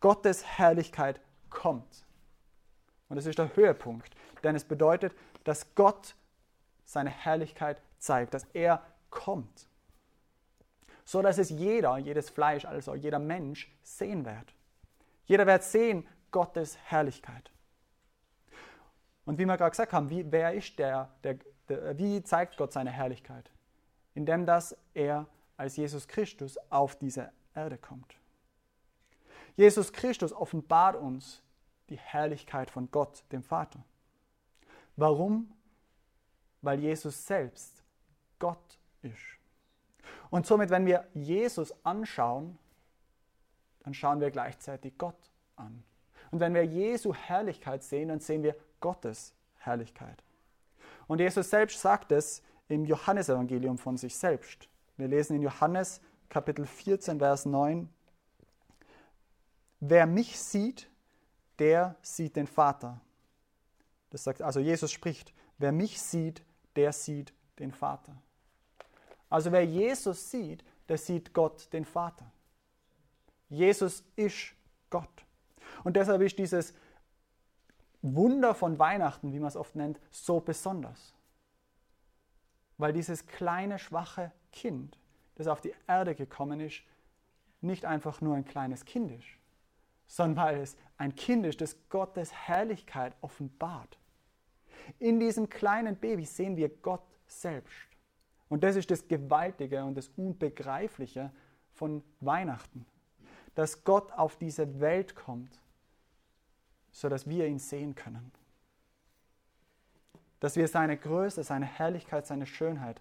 Gottes 0.00 0.44
Herrlichkeit 0.44 1.20
kommt. 1.50 2.06
Und 3.08 3.16
das 3.16 3.26
ist 3.26 3.38
der 3.38 3.54
Höhepunkt. 3.54 4.14
Denn 4.42 4.54
es 4.54 4.64
bedeutet, 4.64 5.12
dass 5.44 5.74
Gott 5.74 6.14
seine 6.84 7.10
Herrlichkeit 7.10 7.82
zeigt, 7.98 8.34
dass 8.34 8.44
er 8.52 8.82
kommt. 9.10 9.67
So 11.08 11.22
dass 11.22 11.38
es 11.38 11.48
jeder, 11.48 11.96
jedes 11.96 12.28
Fleisch, 12.28 12.66
also 12.66 12.94
jeder 12.94 13.18
Mensch 13.18 13.74
sehen 13.82 14.26
wird. 14.26 14.54
Jeder 15.24 15.46
wird 15.46 15.64
sehen 15.64 16.06
Gottes 16.30 16.76
Herrlichkeit. 16.84 17.50
Und 19.24 19.38
wie 19.38 19.46
wir 19.46 19.56
gerade 19.56 19.70
gesagt 19.70 19.94
haben, 19.94 20.10
wie, 20.10 20.30
wer 20.30 20.52
ist 20.52 20.78
der, 20.78 21.08
der, 21.24 21.38
der, 21.70 21.96
wie 21.96 22.22
zeigt 22.22 22.58
Gott 22.58 22.74
seine 22.74 22.90
Herrlichkeit? 22.90 23.50
Indem 24.14 24.44
dass 24.44 24.76
er 24.92 25.24
als 25.56 25.78
Jesus 25.78 26.08
Christus 26.08 26.58
auf 26.68 26.96
diese 26.96 27.32
Erde 27.54 27.78
kommt. 27.78 28.14
Jesus 29.56 29.94
Christus 29.94 30.34
offenbart 30.34 30.94
uns 30.94 31.40
die 31.88 31.96
Herrlichkeit 31.96 32.70
von 32.70 32.90
Gott, 32.90 33.24
dem 33.32 33.42
Vater. 33.42 33.82
Warum? 34.94 35.50
Weil 36.60 36.80
Jesus 36.80 37.26
selbst 37.26 37.82
Gott 38.38 38.78
ist. 39.00 39.37
Und 40.30 40.46
somit, 40.46 40.70
wenn 40.70 40.86
wir 40.86 41.06
Jesus 41.14 41.74
anschauen, 41.84 42.58
dann 43.80 43.94
schauen 43.94 44.20
wir 44.20 44.30
gleichzeitig 44.30 44.98
Gott 44.98 45.30
an. 45.56 45.82
Und 46.30 46.40
wenn 46.40 46.54
wir 46.54 46.64
Jesu 46.64 47.14
Herrlichkeit 47.14 47.82
sehen, 47.82 48.08
dann 48.08 48.20
sehen 48.20 48.42
wir 48.42 48.54
Gottes 48.80 49.32
Herrlichkeit. 49.56 50.22
Und 51.06 51.20
Jesus 51.20 51.48
selbst 51.48 51.80
sagt 51.80 52.12
es 52.12 52.42
im 52.68 52.84
Johannesevangelium 52.84 53.78
von 53.78 53.96
sich 53.96 54.16
selbst. 54.16 54.68
Wir 54.96 55.08
lesen 55.08 55.36
in 55.36 55.42
Johannes 55.42 56.02
Kapitel 56.28 56.66
14, 56.66 57.18
Vers 57.18 57.46
9. 57.46 57.88
Wer 59.80 60.06
mich 60.06 60.38
sieht, 60.38 60.90
der 61.58 61.96
sieht 62.02 62.36
den 62.36 62.46
Vater. 62.46 63.00
Das 64.10 64.24
sagt, 64.24 64.42
also 64.42 64.60
Jesus 64.60 64.92
spricht, 64.92 65.32
wer 65.58 65.72
mich 65.72 66.00
sieht, 66.00 66.42
der 66.76 66.92
sieht 66.92 67.32
den 67.58 67.72
Vater. 67.72 68.16
Also 69.28 69.52
wer 69.52 69.64
Jesus 69.64 70.30
sieht, 70.30 70.64
der 70.88 70.98
sieht 70.98 71.32
Gott, 71.34 71.72
den 71.72 71.84
Vater. 71.84 72.30
Jesus 73.48 74.04
ist 74.16 74.54
Gott. 74.90 75.24
Und 75.84 75.96
deshalb 75.96 76.22
ist 76.22 76.38
dieses 76.38 76.74
Wunder 78.02 78.54
von 78.54 78.78
Weihnachten, 78.78 79.32
wie 79.32 79.38
man 79.38 79.48
es 79.48 79.56
oft 79.56 79.76
nennt, 79.76 80.00
so 80.10 80.40
besonders. 80.40 81.14
Weil 82.78 82.92
dieses 82.92 83.26
kleine, 83.26 83.78
schwache 83.78 84.32
Kind, 84.52 84.98
das 85.34 85.46
auf 85.46 85.60
die 85.60 85.74
Erde 85.86 86.14
gekommen 86.14 86.60
ist, 86.60 86.82
nicht 87.60 87.84
einfach 87.84 88.20
nur 88.20 88.36
ein 88.36 88.44
kleines 88.44 88.84
Kind 88.84 89.10
ist, 89.10 89.26
sondern 90.06 90.44
weil 90.44 90.60
es 90.60 90.76
ein 90.96 91.14
Kind 91.14 91.44
ist, 91.44 91.60
das 91.60 91.76
Gottes 91.88 92.32
Herrlichkeit 92.32 93.14
offenbart. 93.20 93.98
In 94.98 95.18
diesem 95.18 95.48
kleinen 95.48 95.96
Baby 95.96 96.24
sehen 96.24 96.56
wir 96.56 96.68
Gott 96.68 97.02
selbst. 97.26 97.87
Und 98.48 98.64
das 98.64 98.76
ist 98.76 98.90
das 98.90 99.06
Gewaltige 99.08 99.84
und 99.84 99.94
das 99.94 100.08
Unbegreifliche 100.16 101.30
von 101.74 102.02
Weihnachten. 102.20 102.86
Dass 103.54 103.84
Gott 103.84 104.12
auf 104.12 104.36
diese 104.36 104.80
Welt 104.80 105.14
kommt 105.14 105.60
sodass 106.98 107.28
wir 107.28 107.46
ihn 107.46 107.58
sehen 107.58 107.94
können. 107.94 108.32
Dass 110.40 110.56
wir 110.56 110.68
seine 110.68 110.96
Größe, 110.96 111.42
seine 111.44 111.66
Herrlichkeit, 111.66 112.26
seine 112.26 112.46
Schönheit 112.46 113.00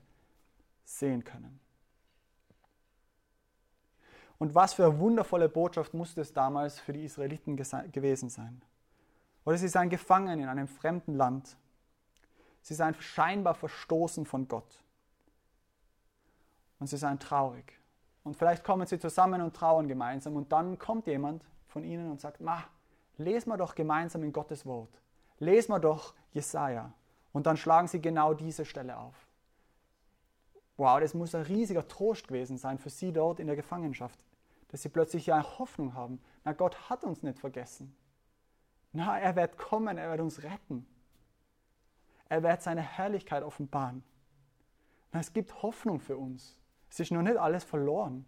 sehen 0.84 1.24
können. 1.24 1.60
Und 4.40 4.54
was 4.54 4.76
für 4.76 4.86
eine 4.86 5.00
wundervolle 5.00 5.50
Botschaft 5.50 5.94
musste 5.94 6.22
es 6.22 6.32
damals 6.32 6.80
für 6.80 6.94
die 6.94 7.04
Israeliten 7.04 7.58
gewesen 7.58 8.30
sein. 8.30 8.62
Oder 9.46 9.58
sie 9.58 9.68
seien 9.68 9.90
gefangen 9.90 10.40
in 10.40 10.48
einem 10.48 10.68
fremden 10.68 11.16
Land. 11.16 11.58
Sie 12.62 12.76
seien 12.76 12.94
scheinbar 13.00 13.56
verstoßen 13.56 14.26
von 14.26 14.48
Gott. 14.48 14.84
Und 16.80 16.88
sie 16.88 16.98
seien 16.98 17.20
traurig. 17.20 17.80
Und 18.24 18.36
vielleicht 18.36 18.64
kommen 18.64 18.86
sie 18.86 19.00
zusammen 19.00 19.42
und 19.42 19.56
trauern 19.56 19.88
gemeinsam. 19.88 20.36
Und 20.36 20.52
dann 20.52 20.78
kommt 20.78 21.08
jemand 21.08 21.46
von 21.68 21.84
ihnen 21.84 22.12
und 22.12 22.22
sagt, 22.22 22.42
Ma, 22.42 22.64
lesen 23.18 23.50
wir 23.50 23.58
doch 23.58 23.74
gemeinsam 23.74 24.24
in 24.24 24.34
Gottes 24.34 24.66
Wort. 24.66 25.02
Lesen 25.40 25.72
wir 25.72 25.80
doch 25.80 26.14
Jesaja. 26.34 26.92
Und 27.32 27.46
dann 27.46 27.58
schlagen 27.58 27.88
sie 27.88 28.02
genau 28.02 28.34
diese 28.34 28.66
Stelle 28.66 28.98
auf. 28.98 29.16
Wow, 30.78 31.00
das 31.00 31.14
muss 31.14 31.34
ein 31.34 31.44
riesiger 31.44 31.88
Trost 31.88 32.28
gewesen 32.28 32.58
sein 32.58 32.78
für 32.78 32.90
sie 32.90 33.12
dort 33.12 33.40
in 33.40 33.48
der 33.48 33.56
Gefangenschaft, 33.56 34.20
dass 34.70 34.84
sie 34.84 34.90
plötzlich 34.90 35.32
eine 35.34 35.58
Hoffnung 35.58 35.94
haben. 35.94 36.22
Na, 36.44 36.54
Gott 36.54 36.90
hat 36.90 37.04
uns 37.04 37.24
nicht 37.24 37.40
vergessen. 37.40 37.96
Na, 38.94 39.20
er 39.20 39.36
wird 39.36 39.58
kommen, 39.58 39.98
er 39.98 40.12
wird 40.12 40.22
uns 40.22 40.44
retten. 40.44 40.86
Er 42.30 42.44
wird 42.44 42.62
seine 42.62 42.82
Herrlichkeit 42.82 43.44
offenbaren. 43.44 44.04
Na, 45.12 45.20
es 45.20 45.34
gibt 45.34 45.62
Hoffnung 45.64 46.00
für 46.00 46.18
uns. 46.18 46.58
Es 46.90 47.00
ist 47.00 47.12
noch 47.12 47.22
nicht 47.22 47.38
alles 47.38 47.64
verloren. 47.64 48.26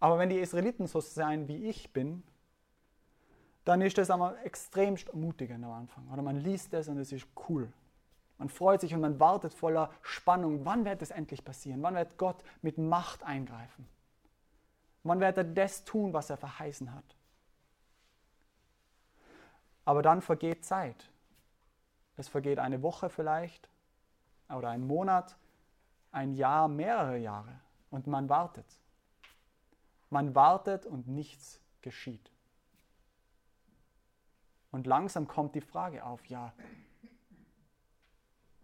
Aber 0.00 0.18
wenn 0.18 0.28
die 0.28 0.38
Israeliten 0.38 0.86
so 0.86 1.00
sein 1.00 1.48
wie 1.48 1.66
ich 1.66 1.92
bin, 1.92 2.22
dann 3.64 3.80
ist 3.80 3.96
das 3.96 4.10
einmal 4.10 4.36
extrem 4.44 4.96
ermutigend 4.96 5.64
am 5.64 5.72
Anfang. 5.72 6.10
Oder 6.12 6.22
man 6.22 6.36
liest 6.36 6.74
es 6.74 6.88
und 6.88 6.98
es 6.98 7.12
ist 7.12 7.26
cool. 7.48 7.72
Man 8.36 8.48
freut 8.48 8.80
sich 8.80 8.92
und 8.94 9.00
man 9.00 9.18
wartet 9.20 9.54
voller 9.54 9.90
Spannung. 10.02 10.64
Wann 10.64 10.84
wird 10.84 11.00
es 11.00 11.10
endlich 11.10 11.44
passieren? 11.44 11.82
Wann 11.82 11.94
wird 11.94 12.18
Gott 12.18 12.42
mit 12.62 12.76
Macht 12.76 13.22
eingreifen? 13.22 13.88
Wann 15.04 15.20
wird 15.20 15.38
er 15.38 15.44
das 15.44 15.84
tun, 15.84 16.12
was 16.12 16.30
er 16.30 16.36
verheißen 16.36 16.94
hat? 16.94 17.16
Aber 19.84 20.02
dann 20.02 20.20
vergeht 20.20 20.64
Zeit. 20.64 21.10
Es 22.16 22.28
vergeht 22.28 22.58
eine 22.58 22.82
Woche 22.82 23.08
vielleicht 23.08 23.68
oder 24.48 24.70
ein 24.70 24.86
Monat, 24.86 25.36
ein 26.12 26.34
Jahr, 26.34 26.68
mehrere 26.68 27.18
Jahre 27.18 27.60
und 27.90 28.06
man 28.06 28.28
wartet. 28.28 28.66
Man 30.10 30.34
wartet 30.34 30.86
und 30.86 31.08
nichts 31.08 31.60
geschieht. 31.82 32.30
Und 34.70 34.86
langsam 34.86 35.28
kommt 35.28 35.54
die 35.54 35.60
Frage 35.60 36.04
auf, 36.04 36.26
ja, 36.26 36.52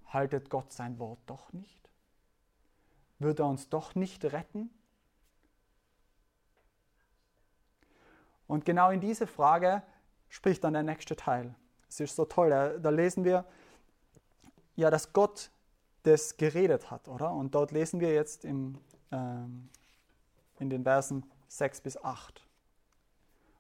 haltet 0.07 0.51
Gott 0.51 0.73
sein 0.73 0.99
Wort 0.99 1.21
doch 1.27 1.53
nicht? 1.53 1.89
Wird 3.19 3.39
er 3.39 3.47
uns 3.47 3.69
doch 3.69 3.95
nicht 3.95 4.25
retten? 4.25 4.71
Und 8.47 8.65
genau 8.65 8.91
in 8.91 9.01
diese 9.01 9.29
Frage 9.29 9.83
spricht 10.29 10.65
dann 10.65 10.73
der 10.73 10.83
nächste 10.83 11.15
Teil. 11.15 11.55
Es 11.89 12.01
ist 12.01 12.17
so 12.17 12.25
toll, 12.25 12.51
da, 12.51 12.79
da 12.79 12.91
lesen 12.91 13.25
wir, 13.25 13.45
ja, 14.75 14.91
dass 14.91 15.13
Gott 15.13 15.51
das 16.03 16.37
geredet 16.37 16.91
hat, 16.91 17.09
oder? 17.09 17.33
Und 17.33 17.55
dort 17.55 17.73
lesen 17.73 18.01
wir 18.01 18.13
jetzt 18.13 18.45
im, 18.45 18.79
ähm, 19.13 19.69
in 20.59 20.71
den 20.71 20.85
Versen 20.85 21.25
6 21.49 21.81
bis 21.81 22.03
8. 22.03 22.47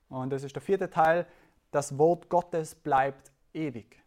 Und 0.09 0.31
das 0.31 0.43
ist 0.43 0.55
der 0.55 0.63
vierte 0.63 0.91
Teil. 0.91 1.27
Das 1.71 1.99
Wort 1.99 2.29
Gottes 2.29 2.75
bleibt 2.75 3.31
ewig. 3.53 4.03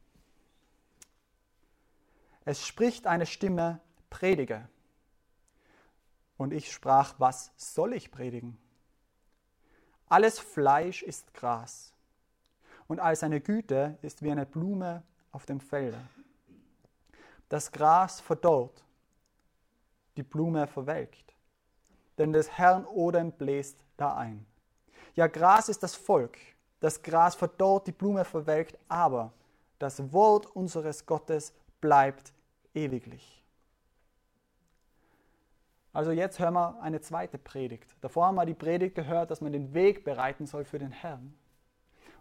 Es 2.46 2.66
spricht 2.66 3.08
eine 3.08 3.26
Stimme, 3.26 3.80
predige. 4.10 4.68
Und 6.38 6.52
ich 6.52 6.72
sprach, 6.72 7.16
was 7.20 7.52
soll 7.56 7.94
ich 7.94 8.12
predigen? 8.12 8.58
Alles 10.10 10.40
Fleisch 10.40 11.04
ist 11.04 11.34
Gras, 11.34 11.94
und 12.88 13.00
all 13.00 13.16
seine 13.16 13.42
Güte 13.42 13.98
ist 14.02 14.22
wie 14.22 14.32
eine 14.32 14.46
Blume 14.46 15.04
auf 15.32 15.46
dem 15.46 15.60
Felde. 15.60 16.00
Das 17.54 17.72
Gras 17.72 18.20
verdorrt, 18.20 18.84
die 20.18 20.24
Blume 20.24 20.66
verwelkt 20.66 21.24
denn 22.18 22.34
des 22.34 22.50
Herrn 22.58 22.86
Odem 22.86 23.32
bläst 23.32 23.84
da 23.98 24.16
ein. 24.16 24.46
Ja, 25.16 25.28
Gras 25.28 25.70
ist 25.70 25.84
das 25.84 25.96
Volk, 25.96 26.38
das 26.80 27.02
Gras 27.02 27.36
verdorrt, 27.36 27.88
die 27.88 27.92
Blume 27.92 28.26
verwelkt, 28.26 28.78
aber 28.88 29.34
das 29.80 30.12
Wort 30.12 30.46
unseres 30.48 31.06
Gottes 31.06 31.54
bleibt 31.82 32.34
ewiglich. 32.74 33.44
Also 35.92 36.12
jetzt 36.12 36.40
hören 36.40 36.56
wir 36.56 36.82
eine 36.82 37.02
zweite 37.02 37.38
Predigt. 37.38 37.96
Davor 38.02 38.26
haben 38.26 38.36
wir 38.36 38.46
die 38.46 38.56
Predigt 38.56 38.96
gehört, 38.96 39.30
dass 39.30 39.42
man 39.42 39.52
den 39.52 39.74
Weg 39.76 40.04
bereiten 40.04 40.48
soll 40.48 40.66
für 40.66 40.80
den 40.80 40.92
Herrn. 40.92 41.36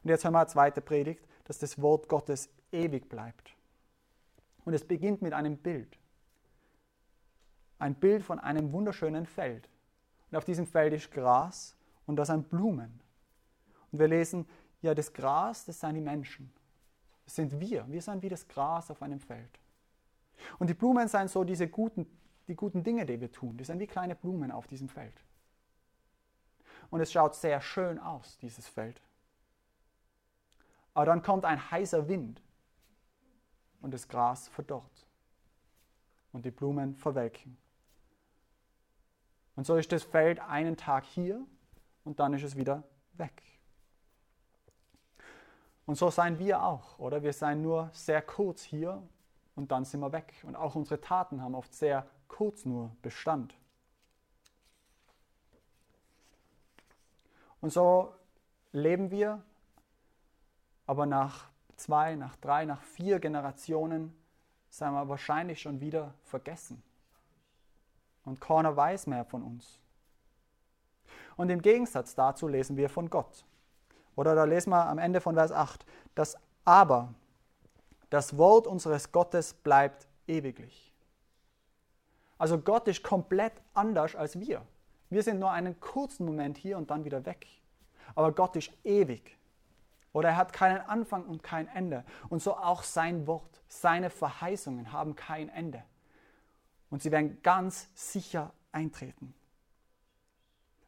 Und 0.02 0.10
jetzt 0.10 0.24
hören 0.24 0.34
wir 0.34 0.40
eine 0.40 0.48
zweite 0.48 0.82
Predigt, 0.82 1.26
dass 1.44 1.58
das 1.58 1.80
Wort 1.80 2.08
Gottes 2.08 2.50
ewig 2.70 3.08
bleibt. 3.08 3.56
Und 4.64 4.74
es 4.74 4.86
beginnt 4.86 5.22
mit 5.22 5.32
einem 5.32 5.56
Bild. 5.56 5.98
Ein 7.78 7.94
Bild 7.94 8.22
von 8.22 8.38
einem 8.38 8.72
wunderschönen 8.72 9.26
Feld. 9.26 9.68
Und 10.30 10.38
auf 10.38 10.44
diesem 10.44 10.66
Feld 10.66 10.92
ist 10.92 11.10
Gras 11.10 11.76
und 12.06 12.16
da 12.16 12.24
sind 12.24 12.48
Blumen. 12.48 13.00
Und 13.90 13.98
wir 13.98 14.08
lesen, 14.08 14.46
ja, 14.80 14.94
das 14.94 15.12
Gras, 15.12 15.64
das 15.64 15.80
sind 15.80 15.94
die 15.94 16.00
Menschen. 16.00 16.52
Das 17.24 17.36
sind 17.36 17.58
wir. 17.60 17.86
Wir 17.88 18.02
sind 18.02 18.22
wie 18.22 18.28
das 18.28 18.46
Gras 18.46 18.90
auf 18.90 19.02
einem 19.02 19.20
Feld. 19.20 19.58
Und 20.58 20.68
die 20.68 20.74
Blumen 20.74 21.08
sind 21.08 21.30
so 21.30 21.44
diese 21.44 21.68
guten, 21.68 22.06
die 22.48 22.54
guten 22.54 22.82
Dinge, 22.82 23.06
die 23.06 23.20
wir 23.20 23.30
tun. 23.30 23.56
Die 23.56 23.64
sind 23.64 23.78
wie 23.78 23.86
kleine 23.86 24.14
Blumen 24.14 24.50
auf 24.50 24.66
diesem 24.66 24.88
Feld. 24.88 25.14
Und 26.90 27.00
es 27.00 27.12
schaut 27.12 27.34
sehr 27.34 27.60
schön 27.60 27.98
aus, 27.98 28.38
dieses 28.38 28.68
Feld. 28.68 29.00
Aber 30.94 31.06
dann 31.06 31.22
kommt 31.22 31.44
ein 31.44 31.70
heißer 31.70 32.08
Wind 32.08 32.42
und 33.82 33.92
das 33.92 34.08
Gras 34.08 34.48
verdorrt 34.48 35.06
und 36.32 36.44
die 36.44 36.50
Blumen 36.50 36.94
verwelken. 36.94 37.58
Und 39.54 39.66
so 39.66 39.76
ist 39.76 39.92
das 39.92 40.02
Feld 40.02 40.40
einen 40.40 40.76
Tag 40.76 41.04
hier 41.04 41.44
und 42.04 42.18
dann 42.18 42.32
ist 42.32 42.42
es 42.42 42.56
wieder 42.56 42.82
weg. 43.14 43.42
Und 45.84 45.96
so 45.96 46.10
seien 46.10 46.38
wir 46.38 46.62
auch, 46.62 46.98
oder? 46.98 47.22
Wir 47.22 47.32
seien 47.32 47.60
nur 47.60 47.90
sehr 47.92 48.22
kurz 48.22 48.62
hier 48.62 49.02
und 49.56 49.72
dann 49.72 49.84
sind 49.84 50.00
wir 50.00 50.12
weg. 50.12 50.32
Und 50.44 50.56
auch 50.56 50.74
unsere 50.74 51.00
Taten 51.00 51.42
haben 51.42 51.54
oft 51.54 51.74
sehr 51.74 52.06
kurz 52.28 52.64
nur 52.64 52.96
Bestand. 53.02 53.54
Und 57.60 57.72
so 57.72 58.14
leben 58.72 59.10
wir, 59.10 59.42
aber 60.86 61.04
nach 61.06 61.51
zwei, 61.76 62.14
nach 62.14 62.36
drei, 62.36 62.64
nach 62.64 62.82
vier 62.82 63.18
Generationen 63.20 64.16
sind 64.70 64.92
wir 64.92 65.08
wahrscheinlich 65.08 65.60
schon 65.60 65.80
wieder 65.80 66.14
vergessen. 66.24 66.82
Und 68.24 68.40
keiner 68.40 68.76
weiß 68.76 69.06
mehr 69.06 69.24
von 69.24 69.42
uns. 69.42 69.78
Und 71.36 71.50
im 71.50 71.60
Gegensatz 71.60 72.14
dazu 72.14 72.48
lesen 72.48 72.76
wir 72.76 72.88
von 72.88 73.10
Gott. 73.10 73.44
Oder 74.16 74.34
da 74.34 74.44
lesen 74.44 74.70
wir 74.70 74.86
am 74.86 74.98
Ende 74.98 75.20
von 75.20 75.34
Vers 75.34 75.52
8, 75.52 75.84
das 76.14 76.36
Aber, 76.64 77.14
das 78.10 78.36
Wort 78.36 78.66
unseres 78.66 79.10
Gottes 79.10 79.54
bleibt 79.54 80.06
ewiglich. 80.26 80.92
Also 82.38 82.58
Gott 82.58 82.88
ist 82.88 83.02
komplett 83.02 83.52
anders 83.72 84.14
als 84.14 84.38
wir. 84.38 84.62
Wir 85.10 85.22
sind 85.22 85.38
nur 85.38 85.50
einen 85.50 85.78
kurzen 85.80 86.26
Moment 86.26 86.56
hier 86.56 86.76
und 86.76 86.90
dann 86.90 87.04
wieder 87.04 87.24
weg. 87.24 87.46
Aber 88.14 88.32
Gott 88.32 88.56
ist 88.56 88.72
ewig. 88.84 89.36
Oder 90.12 90.30
er 90.30 90.36
hat 90.36 90.52
keinen 90.52 90.80
Anfang 90.80 91.24
und 91.24 91.42
kein 91.42 91.68
Ende. 91.68 92.04
Und 92.28 92.42
so 92.42 92.56
auch 92.56 92.82
sein 92.82 93.26
Wort, 93.26 93.62
seine 93.68 94.10
Verheißungen 94.10 94.92
haben 94.92 95.16
kein 95.16 95.48
Ende. 95.48 95.82
Und 96.90 97.02
sie 97.02 97.10
werden 97.10 97.40
ganz 97.42 97.88
sicher 97.94 98.52
eintreten. 98.70 99.34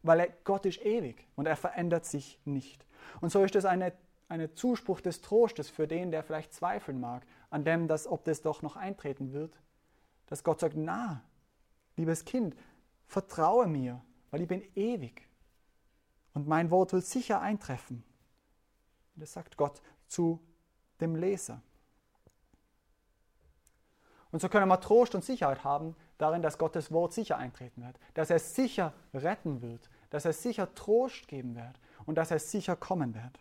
Weil 0.03 0.21
er, 0.21 0.29
Gott 0.45 0.67
ist 0.67 0.85
ewig 0.85 1.27
und 1.35 1.47
er 1.47 1.57
verändert 1.57 2.05
sich 2.05 2.39
nicht. 2.45 2.85
Und 3.23 3.31
so 3.31 3.43
ist 3.43 3.57
es 3.57 3.65
eine, 3.65 3.95
eine 4.29 4.53
Zuspruch 4.53 5.01
des 5.01 5.23
Trostes 5.23 5.71
für 5.71 5.89
den, 5.89 6.11
der 6.11 6.23
vielleicht 6.23 6.53
zweifeln 6.53 7.01
mag, 7.01 7.25
an 7.49 7.65
dem, 7.65 7.89
dass, 7.89 8.07
ob 8.07 8.25
das 8.25 8.43
doch 8.43 8.61
noch 8.61 8.77
eintreten 8.77 9.33
wird. 9.33 9.59
Dass 10.27 10.45
Gott 10.45 10.61
sagt, 10.61 10.75
na, 10.77 11.23
liebes 11.97 12.27
Kind, 12.27 12.55
vertraue 13.07 13.67
mir, 13.67 14.03
weil 14.31 14.43
ich 14.43 14.49
bin 14.49 14.63
ewig. 14.75 15.27
Und 16.35 16.47
mein 16.49 16.71
Wort 16.71 16.93
wird 16.93 17.07
sicher 17.07 17.41
eintreffen. 17.41 18.05
Das 19.17 19.33
sagt 19.33 19.57
Gott 19.57 19.81
zu 20.09 20.41
dem 21.01 21.17
Leser. 21.17 21.63
Und 24.31 24.41
so 24.41 24.49
können 24.49 24.67
wir 24.67 24.81
Trost 24.81 25.15
und 25.15 25.25
Sicherheit 25.25 25.63
haben 25.63 25.95
darin, 26.19 26.43
dass 26.43 26.59
Gottes 26.59 26.91
Wort 26.91 27.13
sicher 27.13 27.37
eintreten 27.37 27.85
wird, 27.85 27.99
dass 28.15 28.31
er 28.31 28.41
sicher 28.41 28.93
retten 29.13 29.63
wird, 29.63 29.89
dass 30.11 30.25
er 30.25 30.33
sicher 30.33 30.75
Trost 30.75 31.29
geben 31.29 31.55
wird 31.55 31.81
und 32.05 32.17
dass 32.17 32.31
er 32.31 32.41
sicher 32.41 32.75
kommen 32.75 33.15
wird. 33.15 33.39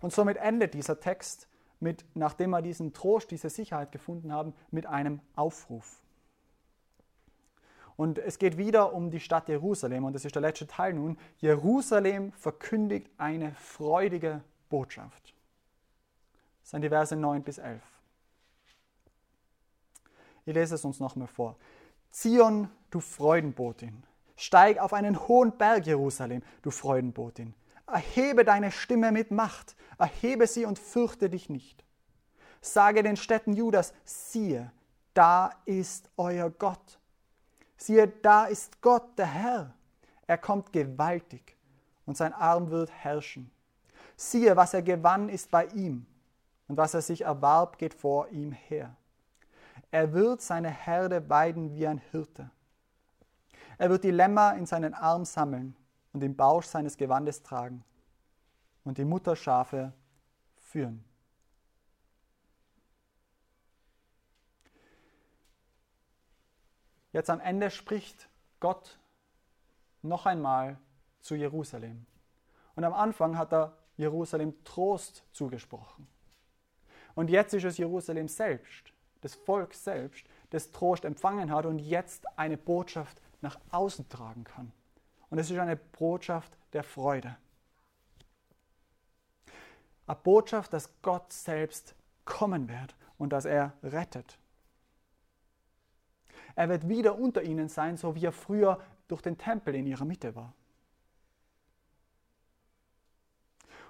Und 0.00 0.12
somit 0.12 0.36
endet 0.36 0.74
dieser 0.74 1.00
Text 1.00 1.48
mit, 1.80 2.04
nachdem 2.14 2.50
wir 2.50 2.62
diesen 2.62 2.92
Trost, 2.92 3.30
diese 3.30 3.50
Sicherheit 3.50 3.92
gefunden 3.92 4.32
haben, 4.32 4.54
mit 4.70 4.86
einem 4.86 5.20
Aufruf. 5.34 6.02
Und 7.96 8.18
es 8.18 8.38
geht 8.38 8.58
wieder 8.58 8.92
um 8.92 9.10
die 9.10 9.20
Stadt 9.20 9.48
Jerusalem 9.48 10.04
und 10.04 10.12
das 10.12 10.24
ist 10.24 10.34
der 10.34 10.42
letzte 10.42 10.66
Teil 10.66 10.92
nun. 10.92 11.18
Jerusalem 11.38 12.32
verkündigt 12.32 13.10
eine 13.16 13.54
freudige 13.54 14.42
Botschaft. 14.68 15.34
Das 16.60 16.70
sind 16.70 16.82
die 16.82 16.88
Verse 16.88 17.16
9 17.16 17.42
bis 17.42 17.58
11. 17.58 17.80
Ich 20.44 20.54
lese 20.54 20.74
es 20.74 20.84
uns 20.84 21.00
nochmal 21.00 21.26
vor. 21.28 21.56
Zion, 22.10 22.68
du 22.90 23.00
Freudenbotin, 23.00 24.02
Steig 24.36 24.78
auf 24.78 24.92
einen 24.92 25.28
hohen 25.28 25.56
Berg, 25.56 25.86
Jerusalem, 25.86 26.42
du 26.62 26.70
Freudenbotin. 26.70 27.54
Erhebe 27.86 28.44
deine 28.44 28.70
Stimme 28.70 29.12
mit 29.12 29.30
Macht, 29.30 29.76
erhebe 29.98 30.46
sie 30.46 30.66
und 30.66 30.78
fürchte 30.78 31.30
dich 31.30 31.48
nicht. 31.48 31.84
Sage 32.60 33.02
den 33.02 33.16
Städten 33.16 33.54
Judas, 33.54 33.94
siehe, 34.04 34.72
da 35.14 35.50
ist 35.64 36.10
euer 36.16 36.50
Gott. 36.50 36.98
Siehe, 37.76 38.08
da 38.08 38.46
ist 38.46 38.80
Gott, 38.80 39.18
der 39.18 39.26
Herr. 39.26 39.74
Er 40.26 40.38
kommt 40.38 40.72
gewaltig 40.72 41.56
und 42.04 42.16
sein 42.16 42.32
Arm 42.32 42.70
wird 42.70 42.90
herrschen. 42.90 43.50
Siehe, 44.16 44.56
was 44.56 44.74
er 44.74 44.82
gewann, 44.82 45.28
ist 45.28 45.50
bei 45.50 45.66
ihm 45.66 46.06
und 46.68 46.76
was 46.76 46.94
er 46.94 47.02
sich 47.02 47.22
erwarb, 47.22 47.78
geht 47.78 47.94
vor 47.94 48.28
ihm 48.28 48.52
her. 48.52 48.96
Er 49.90 50.12
wird 50.12 50.40
seine 50.40 50.70
Herde 50.70 51.28
weiden 51.28 51.74
wie 51.74 51.86
ein 51.86 51.98
Hirte. 52.10 52.50
Er 53.78 53.90
wird 53.90 54.04
die 54.04 54.10
Lämmer 54.10 54.56
in 54.56 54.66
seinen 54.66 54.94
Arm 54.94 55.24
sammeln 55.24 55.76
und 56.12 56.22
im 56.24 56.34
Bausch 56.34 56.66
seines 56.66 56.96
Gewandes 56.96 57.42
tragen 57.42 57.84
und 58.84 58.98
die 58.98 59.04
Mutterschafe 59.04 59.92
führen. 60.56 61.04
Jetzt 67.16 67.30
am 67.30 67.40
Ende 67.40 67.70
spricht 67.70 68.28
Gott 68.60 68.98
noch 70.02 70.26
einmal 70.26 70.78
zu 71.20 71.34
Jerusalem. 71.34 72.04
Und 72.74 72.84
am 72.84 72.92
Anfang 72.92 73.38
hat 73.38 73.54
er 73.54 73.72
Jerusalem 73.96 74.52
Trost 74.64 75.24
zugesprochen. 75.32 76.06
Und 77.14 77.30
jetzt 77.30 77.54
ist 77.54 77.64
es 77.64 77.78
Jerusalem 77.78 78.28
selbst, 78.28 78.92
das 79.22 79.34
Volk 79.34 79.72
selbst, 79.72 80.26
das 80.50 80.72
Trost 80.72 81.06
empfangen 81.06 81.50
hat 81.50 81.64
und 81.64 81.78
jetzt 81.78 82.26
eine 82.38 82.58
Botschaft 82.58 83.18
nach 83.40 83.58
außen 83.70 84.10
tragen 84.10 84.44
kann. 84.44 84.70
Und 85.30 85.38
es 85.38 85.50
ist 85.50 85.58
eine 85.58 85.76
Botschaft 85.76 86.52
der 86.74 86.84
Freude. 86.84 87.34
Eine 90.06 90.18
Botschaft, 90.22 90.70
dass 90.74 90.90
Gott 91.00 91.32
selbst 91.32 91.94
kommen 92.26 92.68
wird 92.68 92.94
und 93.16 93.30
dass 93.30 93.46
er 93.46 93.72
rettet. 93.82 94.38
Er 96.56 96.68
wird 96.68 96.88
wieder 96.88 97.18
unter 97.18 97.42
ihnen 97.42 97.68
sein, 97.68 97.96
so 97.96 98.14
wie 98.16 98.24
er 98.24 98.32
früher 98.32 98.80
durch 99.06 99.22
den 99.22 99.38
Tempel 99.38 99.74
in 99.74 99.86
ihrer 99.86 100.04
Mitte 100.04 100.34
war. 100.34 100.52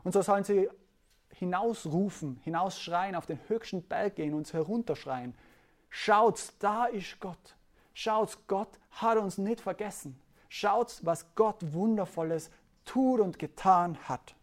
Und 0.02 0.12
so 0.12 0.20
sollen 0.20 0.44
sie 0.44 0.68
hinausrufen, 1.30 2.40
hinausschreien, 2.42 3.14
auf 3.14 3.26
den 3.26 3.38
höchsten 3.48 3.82
Berg 3.82 4.16
gehen 4.16 4.34
und 4.34 4.52
herunterschreien. 4.52 5.34
Schaut, 5.88 6.52
da 6.58 6.86
ist 6.86 7.20
Gott. 7.20 7.56
Schaut, 7.94 8.38
Gott 8.46 8.78
hat 8.90 9.16
uns 9.18 9.38
nicht 9.38 9.60
vergessen. 9.60 10.20
Schaut, 10.48 11.00
was 11.02 11.34
Gott 11.34 11.72
Wundervolles 11.72 12.50
tut 12.84 13.20
und 13.20 13.38
getan 13.38 13.96
hat. 14.08 14.34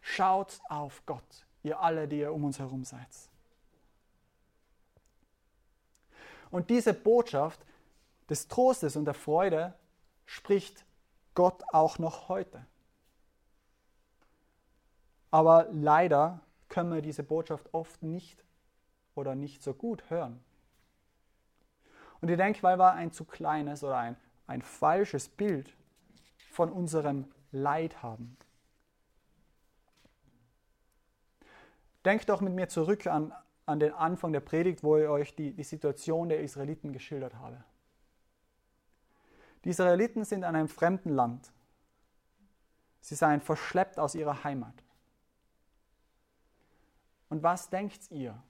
Schaut 0.00 0.60
auf 0.68 1.02
Gott, 1.06 1.46
ihr 1.62 1.80
alle, 1.80 2.06
die 2.06 2.20
ihr 2.20 2.32
um 2.32 2.44
uns 2.44 2.58
herum 2.58 2.84
seid. 2.84 3.08
Und 6.54 6.70
diese 6.70 6.94
Botschaft 6.94 7.66
des 8.30 8.46
Trostes 8.46 8.94
und 8.94 9.06
der 9.06 9.14
Freude 9.14 9.74
spricht 10.24 10.84
Gott 11.34 11.64
auch 11.72 11.98
noch 11.98 12.28
heute. 12.28 12.64
Aber 15.32 15.66
leider 15.72 16.42
können 16.68 16.94
wir 16.94 17.02
diese 17.02 17.24
Botschaft 17.24 17.74
oft 17.74 18.04
nicht 18.04 18.44
oder 19.16 19.34
nicht 19.34 19.64
so 19.64 19.74
gut 19.74 20.08
hören. 20.10 20.44
Und 22.20 22.30
ich 22.30 22.36
denke, 22.36 22.62
weil 22.62 22.78
wir 22.78 22.92
ein 22.92 23.10
zu 23.10 23.24
kleines 23.24 23.82
oder 23.82 23.96
ein, 23.96 24.16
ein 24.46 24.62
falsches 24.62 25.28
Bild 25.28 25.76
von 26.52 26.70
unserem 26.70 27.24
Leid 27.50 28.00
haben. 28.00 28.36
Denk 32.04 32.24
doch 32.26 32.40
mit 32.40 32.52
mir 32.52 32.68
zurück 32.68 33.08
an 33.08 33.34
an 33.66 33.80
den 33.80 33.92
Anfang 33.92 34.32
der 34.32 34.40
Predigt, 34.40 34.82
wo 34.82 34.96
ich 34.96 35.08
euch 35.08 35.34
die, 35.34 35.52
die 35.52 35.64
Situation 35.64 36.28
der 36.28 36.40
Israeliten 36.40 36.92
geschildert 36.92 37.34
habe. 37.34 37.62
Die 39.64 39.70
Israeliten 39.70 40.24
sind 40.24 40.44
an 40.44 40.54
einem 40.54 40.68
fremden 40.68 41.10
Land. 41.10 41.52
Sie 43.00 43.14
seien 43.14 43.40
verschleppt 43.40 43.98
aus 43.98 44.14
ihrer 44.14 44.44
Heimat. 44.44 44.74
Und 47.30 47.42
was 47.42 47.70
denkt 47.70 48.10
ihr? 48.10 48.40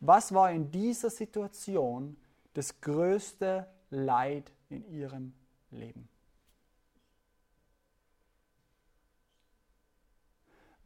Was 0.00 0.32
war 0.34 0.52
in 0.52 0.70
dieser 0.70 1.10
Situation 1.10 2.16
das 2.54 2.80
größte 2.80 3.66
Leid 3.90 4.52
in 4.68 4.86
ihrem 4.90 5.32
Leben? 5.70 6.08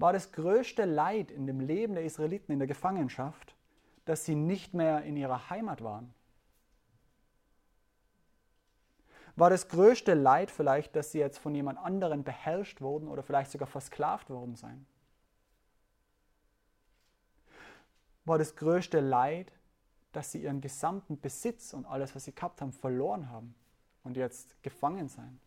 War 0.00 0.14
das 0.14 0.32
größte 0.32 0.86
Leid 0.86 1.30
in 1.30 1.46
dem 1.46 1.60
Leben 1.60 1.94
der 1.94 2.04
Israeliten 2.04 2.52
in 2.52 2.58
der 2.58 2.66
Gefangenschaft, 2.66 3.54
dass 4.06 4.24
sie 4.24 4.34
nicht 4.34 4.72
mehr 4.72 5.02
in 5.02 5.14
ihrer 5.14 5.50
Heimat 5.50 5.84
waren? 5.84 6.14
War 9.36 9.50
das 9.50 9.68
größte 9.68 10.14
Leid 10.14 10.50
vielleicht, 10.50 10.96
dass 10.96 11.12
sie 11.12 11.18
jetzt 11.18 11.36
von 11.36 11.54
jemand 11.54 11.78
anderem 11.78 12.24
beherrscht 12.24 12.80
wurden 12.80 13.08
oder 13.08 13.22
vielleicht 13.22 13.50
sogar 13.50 13.68
versklavt 13.68 14.30
worden 14.30 14.56
seien? 14.56 14.86
War 18.24 18.38
das 18.38 18.56
größte 18.56 19.00
Leid, 19.00 19.52
dass 20.12 20.32
sie 20.32 20.42
ihren 20.42 20.62
gesamten 20.62 21.20
Besitz 21.20 21.74
und 21.74 21.84
alles, 21.84 22.14
was 22.14 22.24
sie 22.24 22.34
gehabt 22.34 22.62
haben, 22.62 22.72
verloren 22.72 23.28
haben 23.28 23.54
und 24.02 24.16
jetzt 24.16 24.62
gefangen 24.62 25.08
seien? 25.08 25.38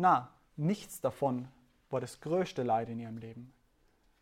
Na, 0.00 0.30
nichts 0.56 1.00
davon 1.00 1.48
war 1.90 2.00
das 2.00 2.20
größte 2.20 2.62
Leid 2.62 2.88
in 2.88 3.00
ihrem 3.00 3.18
Leben. 3.18 3.52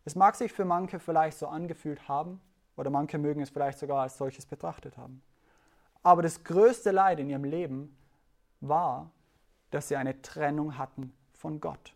Es 0.06 0.14
mag 0.14 0.34
sich 0.34 0.50
für 0.50 0.64
manche 0.64 0.98
vielleicht 0.98 1.36
so 1.36 1.48
angefühlt 1.48 2.08
haben, 2.08 2.40
oder 2.76 2.88
manche 2.88 3.18
mögen 3.18 3.42
es 3.42 3.50
vielleicht 3.50 3.78
sogar 3.78 4.00
als 4.00 4.16
solches 4.16 4.46
betrachtet 4.46 4.96
haben. 4.96 5.20
Aber 6.02 6.22
das 6.22 6.44
größte 6.44 6.92
Leid 6.92 7.20
in 7.20 7.28
ihrem 7.28 7.44
Leben 7.44 7.94
war, 8.62 9.10
dass 9.70 9.88
sie 9.88 9.96
eine 9.96 10.22
Trennung 10.22 10.78
hatten 10.78 11.12
von 11.34 11.60
Gott. 11.60 11.94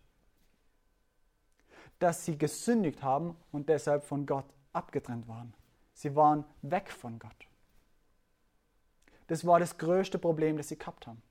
Dass 2.01 2.27
sie 2.27 2.37
gesündigt 2.37 3.03
haben 3.03 3.35
und 3.51 3.71
deshalb 3.71 4.05
von 4.05 4.27
Gott 4.27 4.53
abgetrennt 4.75 5.27
waren. 5.27 5.55
Sie 5.95 6.15
waren 6.15 6.45
weg 6.61 6.91
von 6.91 7.19
Gott. 7.19 7.49
Das 9.29 9.47
war 9.47 9.59
das 9.59 9.79
größte 9.79 10.19
Problem, 10.19 10.59
das 10.59 10.69
sie 10.69 10.79
gehabt 10.79 11.07
haben. 11.07 11.23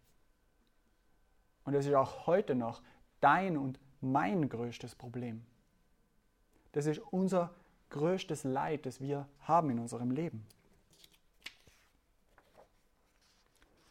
Und 1.70 1.76
das 1.76 1.86
ist 1.86 1.94
auch 1.94 2.26
heute 2.26 2.56
noch 2.56 2.82
dein 3.20 3.56
und 3.56 3.80
mein 4.02 4.50
größtes 4.50 4.96
Problem. 4.96 5.46
Das 6.72 6.88
ist 6.88 6.98
unser 7.12 7.54
größtes 7.92 8.44
Leid, 8.44 8.88
das 8.88 9.02
wir 9.02 9.28
haben 9.42 9.70
in 9.70 9.78
unserem 9.78 10.10
Leben. 10.10 10.48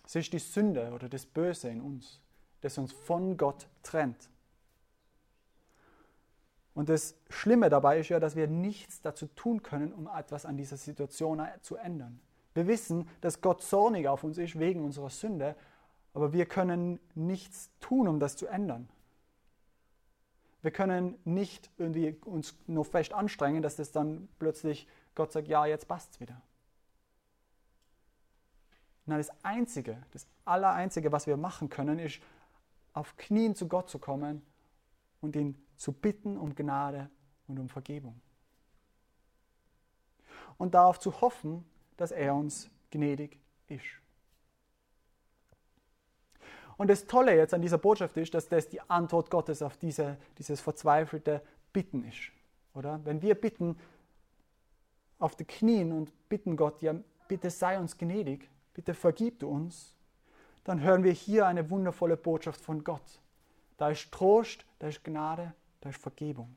Es 0.05 0.17
ist 0.17 0.33
die 0.33 0.41
Sünde 0.41 0.91
oder 0.93 1.09
das 1.09 1.25
Böse 1.25 1.69
in 1.69 1.81
uns, 1.81 2.21
das 2.63 2.79
uns 2.79 2.93
von 2.93 3.37
Gott 3.37 3.69
trennt. 3.85 4.29
Und 6.75 6.89
das 6.89 7.15
Schlimme 7.31 7.69
dabei 7.69 8.01
ist 8.01 8.09
ja, 8.09 8.19
dass 8.19 8.35
wir 8.35 8.49
nichts 8.49 9.03
dazu 9.03 9.29
tun 9.29 9.63
können, 9.63 9.93
um 9.93 10.09
etwas 10.09 10.45
an 10.47 10.57
dieser 10.57 10.79
Situation 10.79 11.41
zu 11.61 11.77
ändern. 11.77 12.19
Wir 12.55 12.67
wissen, 12.67 13.09
dass 13.21 13.41
Gott 13.41 13.63
zornig 13.63 14.09
auf 14.09 14.25
uns 14.25 14.37
ist 14.37 14.59
wegen 14.59 14.85
unserer 14.85 15.11
Sünde, 15.11 15.55
aber 16.19 16.33
wir 16.33 16.47
können 16.47 16.99
nichts 17.15 17.71
tun, 17.79 18.09
um 18.09 18.19
das 18.19 18.37
zu 18.37 18.49
ändern. 18.49 18.89
Wir 20.63 20.73
können 20.73 21.17
nicht 21.25 21.71
irgendwie 21.79 22.17
uns 22.25 22.57
nur 22.67 22.85
fest 22.85 23.13
anstrengen, 23.13 23.63
dass 23.63 23.77
das 23.77 23.93
dann 23.93 24.29
plötzlich 24.41 24.89
Gott 25.15 25.31
sagt, 25.31 25.47
ja, 25.47 25.65
jetzt 25.65 25.87
passt's 25.87 26.19
wieder. 26.19 26.43
Nein, 29.07 29.19
das 29.19 29.31
Einzige, 29.45 30.03
das 30.11 30.27
Allereinzige, 30.45 31.13
was 31.13 31.29
wir 31.29 31.37
machen 31.37 31.69
können, 31.69 32.01
ist, 32.01 32.21
auf 32.95 33.17
Knien 33.17 33.55
zu 33.55 33.69
Gott 33.69 33.89
zu 33.89 34.01
kommen 34.01 34.43
und 35.21 35.37
ihn 35.37 35.55
zu 35.77 35.93
bitten 35.93 36.37
um 36.37 36.57
Gnade 36.57 37.11
und 37.47 37.61
um 37.61 37.69
Vergebung. 37.69 38.21
Und 40.57 40.75
darauf 40.75 40.99
zu 40.99 41.21
hoffen, 41.21 41.65
dass 41.97 42.11
er 42.11 42.35
uns 42.35 42.69
gnädig 42.91 43.39
ist. 43.69 43.85
Und 46.79 46.89
das 46.89 47.07
Tolle 47.07 47.37
jetzt 47.37 47.53
an 47.53 47.61
dieser 47.61 47.77
Botschaft 47.77 48.17
ist, 48.17 48.33
dass 48.33 48.49
das 48.49 48.69
die 48.69 48.81
Antwort 48.81 49.31
Gottes 49.31 49.63
auf 49.63 49.77
diese, 49.77 50.17
dieses 50.39 50.61
verzweifelte 50.61 51.43
Bitten 51.73 52.05
ist. 52.05 52.31
Oder? 52.73 53.01
Wenn 53.05 53.21
wir 53.21 53.35
bitten 53.35 53.77
auf 55.19 55.35
die 55.35 55.45
Knien 55.45 55.93
und 55.93 56.13
bitten 56.29 56.57
Gott, 56.57 56.81
ja, 56.81 56.95
bitte 57.27 57.51
sei 57.51 57.79
uns 57.79 57.99
gnädig, 57.99 58.49
bitte 58.75 58.95
vergib 58.95 59.41
du 59.41 59.49
uns, 59.49 59.97
dann 60.63 60.81
hören 60.81 61.03
wir 61.03 61.11
hier 61.13 61.47
eine 61.47 61.69
wundervolle 61.69 62.17
Botschaft 62.17 62.61
von 62.61 62.85
Gott. 62.85 63.21
Da 63.77 63.91
ist 63.91 64.13
Trost, 64.13 64.65
da 64.79 64.87
ist 64.87 65.03
Gnade, 65.03 65.55
da 65.81 65.89
ist 65.89 66.01
Vergebung. 66.01 66.55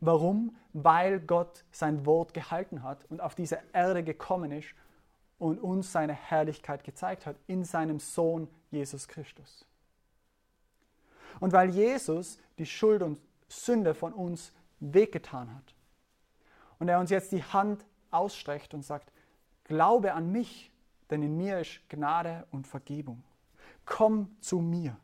Warum? 0.00 0.54
Weil 0.74 1.18
Gott 1.20 1.64
sein 1.72 2.04
Wort 2.04 2.34
gehalten 2.34 2.82
hat 2.82 3.06
und 3.08 3.22
auf 3.22 3.34
diese 3.34 3.58
Erde 3.72 4.04
gekommen 4.04 4.52
ist, 4.52 4.74
und 5.38 5.58
uns 5.58 5.92
seine 5.92 6.12
Herrlichkeit 6.12 6.84
gezeigt 6.84 7.26
hat 7.26 7.36
in 7.46 7.64
seinem 7.64 8.00
Sohn 8.00 8.48
Jesus 8.70 9.08
Christus. 9.08 9.66
Und 11.40 11.52
weil 11.52 11.70
Jesus 11.70 12.38
die 12.58 12.66
Schuld 12.66 13.02
und 13.02 13.20
Sünde 13.48 13.94
von 13.94 14.12
uns 14.12 14.52
weggetan 14.80 15.54
hat 15.54 15.74
und 16.78 16.88
er 16.88 17.00
uns 17.00 17.10
jetzt 17.10 17.32
die 17.32 17.42
Hand 17.42 17.84
ausstreckt 18.10 18.74
und 18.74 18.82
sagt, 18.82 19.12
glaube 19.64 20.12
an 20.14 20.30
mich, 20.30 20.70
denn 21.10 21.22
in 21.22 21.36
mir 21.36 21.60
ist 21.60 21.80
Gnade 21.88 22.46
und 22.50 22.66
Vergebung. 22.66 23.22
Komm 23.84 24.34
zu 24.40 24.58
mir. 24.58 24.96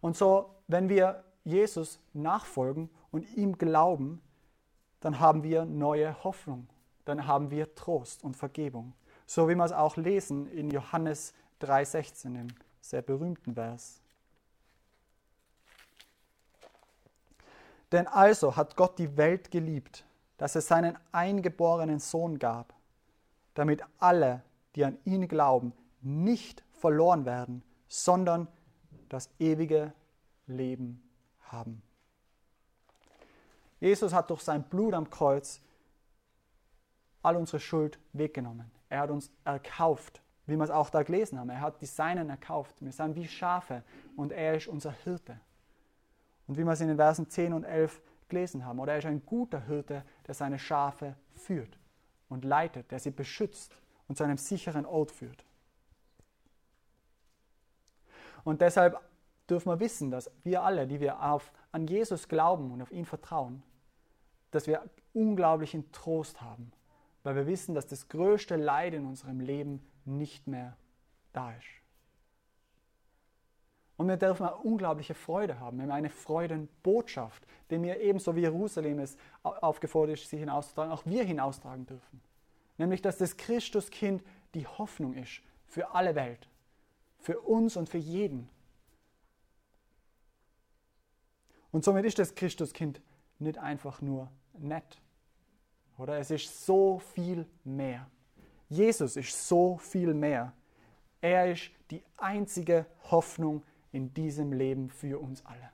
Und 0.00 0.16
so, 0.16 0.54
wenn 0.66 0.88
wir 0.88 1.24
Jesus 1.44 2.00
nachfolgen 2.12 2.90
und 3.10 3.36
ihm 3.36 3.58
glauben, 3.58 4.20
dann 5.00 5.18
haben 5.18 5.42
wir 5.42 5.64
neue 5.64 6.22
Hoffnung, 6.24 6.68
dann 7.04 7.26
haben 7.26 7.50
wir 7.50 7.74
Trost 7.74 8.22
und 8.22 8.36
Vergebung. 8.36 8.92
So 9.26 9.48
wie 9.48 9.54
wir 9.54 9.64
es 9.64 9.72
auch 9.72 9.96
lesen 9.96 10.46
in 10.50 10.70
Johannes 10.70 11.34
3,16, 11.60 12.34
dem 12.34 12.48
sehr 12.80 13.02
berühmten 13.02 13.54
Vers. 13.54 14.00
Denn 17.92 18.06
also 18.06 18.56
hat 18.56 18.76
Gott 18.76 18.98
die 18.98 19.16
Welt 19.16 19.50
geliebt, 19.50 20.04
dass 20.38 20.54
es 20.54 20.68
seinen 20.68 20.96
eingeborenen 21.12 21.98
Sohn 21.98 22.38
gab, 22.38 22.72
damit 23.54 23.82
alle, 23.98 24.42
die 24.74 24.84
an 24.84 24.98
ihn 25.04 25.28
glauben, 25.28 25.72
nicht 26.00 26.62
verloren 26.72 27.24
werden, 27.24 27.62
sondern 27.88 28.48
das 29.08 29.28
ewige 29.38 29.92
Leben 30.46 31.02
haben. 31.42 31.82
Jesus 33.80 34.12
hat 34.12 34.30
durch 34.30 34.42
sein 34.42 34.62
Blut 34.62 34.94
am 34.94 35.08
Kreuz 35.08 35.60
all 37.22 37.36
unsere 37.36 37.60
Schuld 37.60 37.98
weggenommen. 38.12 38.70
Er 38.88 39.00
hat 39.00 39.10
uns 39.10 39.30
erkauft, 39.44 40.22
wie 40.46 40.56
wir 40.56 40.64
es 40.64 40.70
auch 40.70 40.90
da 40.90 41.02
gelesen 41.02 41.38
haben. 41.38 41.50
Er 41.50 41.60
hat 41.60 41.80
die 41.80 41.86
Seinen 41.86 42.28
erkauft. 42.28 42.76
Wir 42.80 42.92
sind 42.92 43.14
wie 43.14 43.26
Schafe 43.26 43.82
und 44.16 44.32
er 44.32 44.56
ist 44.56 44.68
unser 44.68 44.92
Hirte. 44.92 45.38
Und 46.46 46.58
wie 46.58 46.64
wir 46.64 46.72
es 46.72 46.80
in 46.80 46.88
den 46.88 46.96
Versen 46.96 47.28
10 47.28 47.52
und 47.52 47.64
11 47.64 48.02
gelesen 48.28 48.64
haben, 48.64 48.78
oder 48.78 48.92
er 48.92 48.98
ist 48.98 49.06
ein 49.06 49.24
guter 49.24 49.60
Hirte, 49.66 50.04
der 50.26 50.34
seine 50.34 50.58
Schafe 50.58 51.14
führt 51.34 51.78
und 52.28 52.44
leitet, 52.44 52.90
der 52.90 52.98
sie 52.98 53.10
beschützt 53.10 53.76
und 54.08 54.16
zu 54.16 54.24
einem 54.24 54.36
sicheren 54.36 54.86
Ort 54.86 55.10
führt. 55.10 55.44
Und 58.44 58.60
deshalb 58.60 59.00
dürfen 59.48 59.70
wir 59.70 59.80
wissen, 59.80 60.10
dass 60.10 60.30
wir 60.42 60.62
alle, 60.62 60.86
die 60.86 61.00
wir 61.00 61.22
auf, 61.22 61.52
an 61.72 61.86
Jesus 61.86 62.28
glauben 62.28 62.72
und 62.72 62.82
auf 62.82 62.90
ihn 62.90 63.04
vertrauen, 63.04 63.62
dass 64.50 64.66
wir 64.66 64.82
unglaublichen 65.12 65.90
Trost 65.92 66.40
haben, 66.40 66.72
weil 67.22 67.36
wir 67.36 67.46
wissen, 67.46 67.74
dass 67.74 67.86
das 67.86 68.08
größte 68.08 68.56
Leid 68.56 68.94
in 68.94 69.06
unserem 69.06 69.40
Leben 69.40 69.84
nicht 70.04 70.46
mehr 70.46 70.76
da 71.32 71.52
ist. 71.52 71.66
Und 73.96 74.08
wir 74.08 74.16
dürfen 74.16 74.46
eine 74.46 74.56
unglaubliche 74.56 75.12
Freude 75.14 75.60
haben. 75.60 75.76
Wir 75.76 75.82
haben 75.82 75.90
eine 75.90 76.08
Freudenbotschaft, 76.08 77.46
die 77.70 77.82
wir 77.82 78.00
ebenso 78.00 78.34
wie 78.34 78.40
Jerusalem 78.40 78.98
es 78.98 79.18
aufgefordert 79.42 80.18
ist, 80.18 80.30
sie 80.30 80.38
hinauszutragen, 80.38 80.90
auch 80.90 81.04
wir 81.04 81.22
hinaustragen 81.22 81.84
dürfen. 81.84 82.22
Nämlich, 82.78 83.02
dass 83.02 83.18
das 83.18 83.36
Christuskind 83.36 84.22
die 84.54 84.66
Hoffnung 84.66 85.12
ist 85.12 85.42
für 85.66 85.94
alle 85.94 86.14
Welt, 86.14 86.48
für 87.18 87.40
uns 87.40 87.76
und 87.76 87.90
für 87.90 87.98
jeden. 87.98 88.48
Und 91.72 91.84
somit 91.84 92.06
ist 92.06 92.18
das 92.18 92.34
Christuskind 92.34 93.02
nicht 93.38 93.58
einfach 93.58 94.00
nur 94.00 94.30
nett. 94.62 95.00
Oder 95.98 96.18
es 96.18 96.30
ist 96.30 96.64
so 96.64 96.98
viel 96.98 97.46
mehr. 97.64 98.06
Jesus 98.68 99.16
ist 99.16 99.48
so 99.48 99.76
viel 99.78 100.14
mehr. 100.14 100.52
Er 101.20 101.52
ist 101.52 101.70
die 101.90 102.02
einzige 102.16 102.86
Hoffnung 103.10 103.62
in 103.92 104.14
diesem 104.14 104.52
Leben 104.52 104.88
für 104.88 105.20
uns 105.20 105.44
alle. 105.44 105.70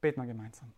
Beten 0.00 0.20
wir 0.20 0.26
gemeinsam. 0.26 0.72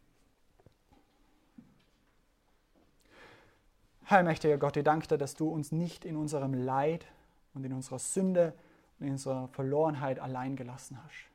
Herr 4.06 4.22
mächtiger 4.22 4.58
Gott, 4.58 4.76
ich 4.76 4.84
danke 4.84 5.08
dir, 5.08 5.16
dass 5.16 5.34
du 5.34 5.48
uns 5.48 5.72
nicht 5.72 6.04
in 6.04 6.16
unserem 6.16 6.52
Leid 6.52 7.06
und 7.54 7.64
in 7.64 7.72
unserer 7.72 7.98
Sünde 7.98 8.52
und 8.98 9.06
in 9.06 9.12
unserer 9.12 9.48
Verlorenheit 9.48 10.18
allein 10.18 10.56
gelassen 10.56 11.02
hast. 11.02 11.33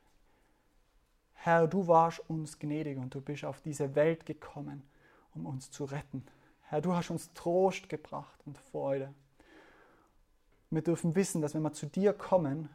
Herr, 1.41 1.67
du 1.67 1.87
warst 1.87 2.19
uns 2.29 2.59
gnädig 2.59 2.97
und 2.97 3.15
du 3.15 3.21
bist 3.21 3.45
auf 3.45 3.61
diese 3.61 3.95
Welt 3.95 4.25
gekommen, 4.25 4.83
um 5.33 5.45
uns 5.45 5.71
zu 5.71 5.85
retten. 5.85 6.25
Herr, 6.63 6.81
du 6.81 6.93
hast 6.93 7.11
uns 7.11 7.31
Trost 7.33 7.87
gebracht 7.87 8.41
und 8.45 8.57
Freude. 8.57 9.13
Wir 10.69 10.81
dürfen 10.81 11.15
wissen, 11.15 11.41
dass 11.41 11.55
wenn 11.55 11.61
wir 11.61 11.71
zu 11.71 11.85
dir 11.85 12.11
kommen 12.11 12.69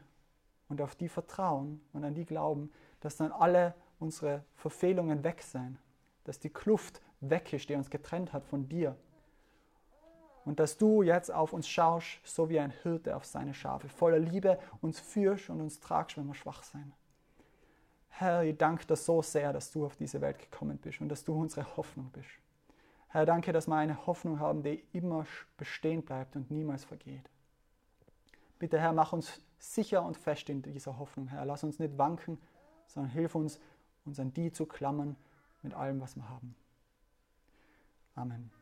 und 0.67 0.81
auf 0.81 0.95
die 0.95 1.09
vertrauen 1.09 1.79
und 1.93 2.03
an 2.03 2.15
die 2.15 2.25
glauben, 2.25 2.71
dass 3.01 3.17
dann 3.17 3.31
alle 3.31 3.75
unsere 3.99 4.43
Verfehlungen 4.55 5.23
weg 5.23 5.43
sein, 5.43 5.77
dass 6.23 6.39
die 6.39 6.49
Kluft 6.49 7.01
weg 7.21 7.53
ist, 7.53 7.69
die 7.69 7.75
uns 7.75 7.91
getrennt 7.91 8.33
hat 8.33 8.45
von 8.45 8.67
dir. 8.67 8.97
Und 10.43 10.59
dass 10.59 10.77
du 10.77 11.03
jetzt 11.03 11.31
auf 11.31 11.53
uns 11.53 11.67
schaust, 11.67 12.19
so 12.23 12.49
wie 12.49 12.59
ein 12.59 12.71
Hirte 12.71 13.15
auf 13.15 13.25
seine 13.25 13.53
Schafe, 13.53 13.89
voller 13.89 14.19
Liebe 14.19 14.57
uns 14.81 14.99
führst 14.99 15.51
und 15.51 15.61
uns 15.61 15.79
tragst, 15.79 16.17
wenn 16.17 16.25
wir 16.25 16.33
schwach 16.33 16.63
sein. 16.63 16.93
Herr, 18.17 18.43
ich 18.43 18.57
danke 18.57 18.85
dir 18.85 18.95
so 18.95 19.21
sehr, 19.21 19.51
dass 19.51 19.71
du 19.71 19.85
auf 19.85 19.97
diese 19.97 20.21
Welt 20.21 20.39
gekommen 20.39 20.77
bist 20.77 21.01
und 21.01 21.09
dass 21.09 21.25
du 21.25 21.33
unsere 21.33 21.75
Hoffnung 21.75 22.09
bist. 22.13 22.29
Herr, 23.09 23.25
danke, 23.25 23.51
dass 23.51 23.67
wir 23.67 23.75
eine 23.75 24.07
Hoffnung 24.07 24.39
haben, 24.39 24.63
die 24.63 24.85
immer 24.93 25.25
bestehen 25.57 26.01
bleibt 26.01 26.37
und 26.37 26.49
niemals 26.49 26.85
vergeht. 26.85 27.29
Bitte, 28.57 28.79
Herr, 28.79 28.93
mach 28.93 29.11
uns 29.11 29.41
sicher 29.57 30.01
und 30.01 30.15
fest 30.15 30.49
in 30.49 30.61
dieser 30.61 30.97
Hoffnung, 30.97 31.27
Herr. 31.27 31.43
Lass 31.43 31.65
uns 31.65 31.77
nicht 31.77 31.97
wanken, 31.97 32.37
sondern 32.87 33.11
hilf 33.11 33.35
uns, 33.35 33.59
uns 34.05 34.17
an 34.17 34.33
die 34.33 34.49
zu 34.49 34.65
klammern 34.65 35.17
mit 35.61 35.73
allem, 35.73 35.99
was 35.99 36.15
wir 36.15 36.29
haben. 36.29 36.55
Amen. 38.15 38.54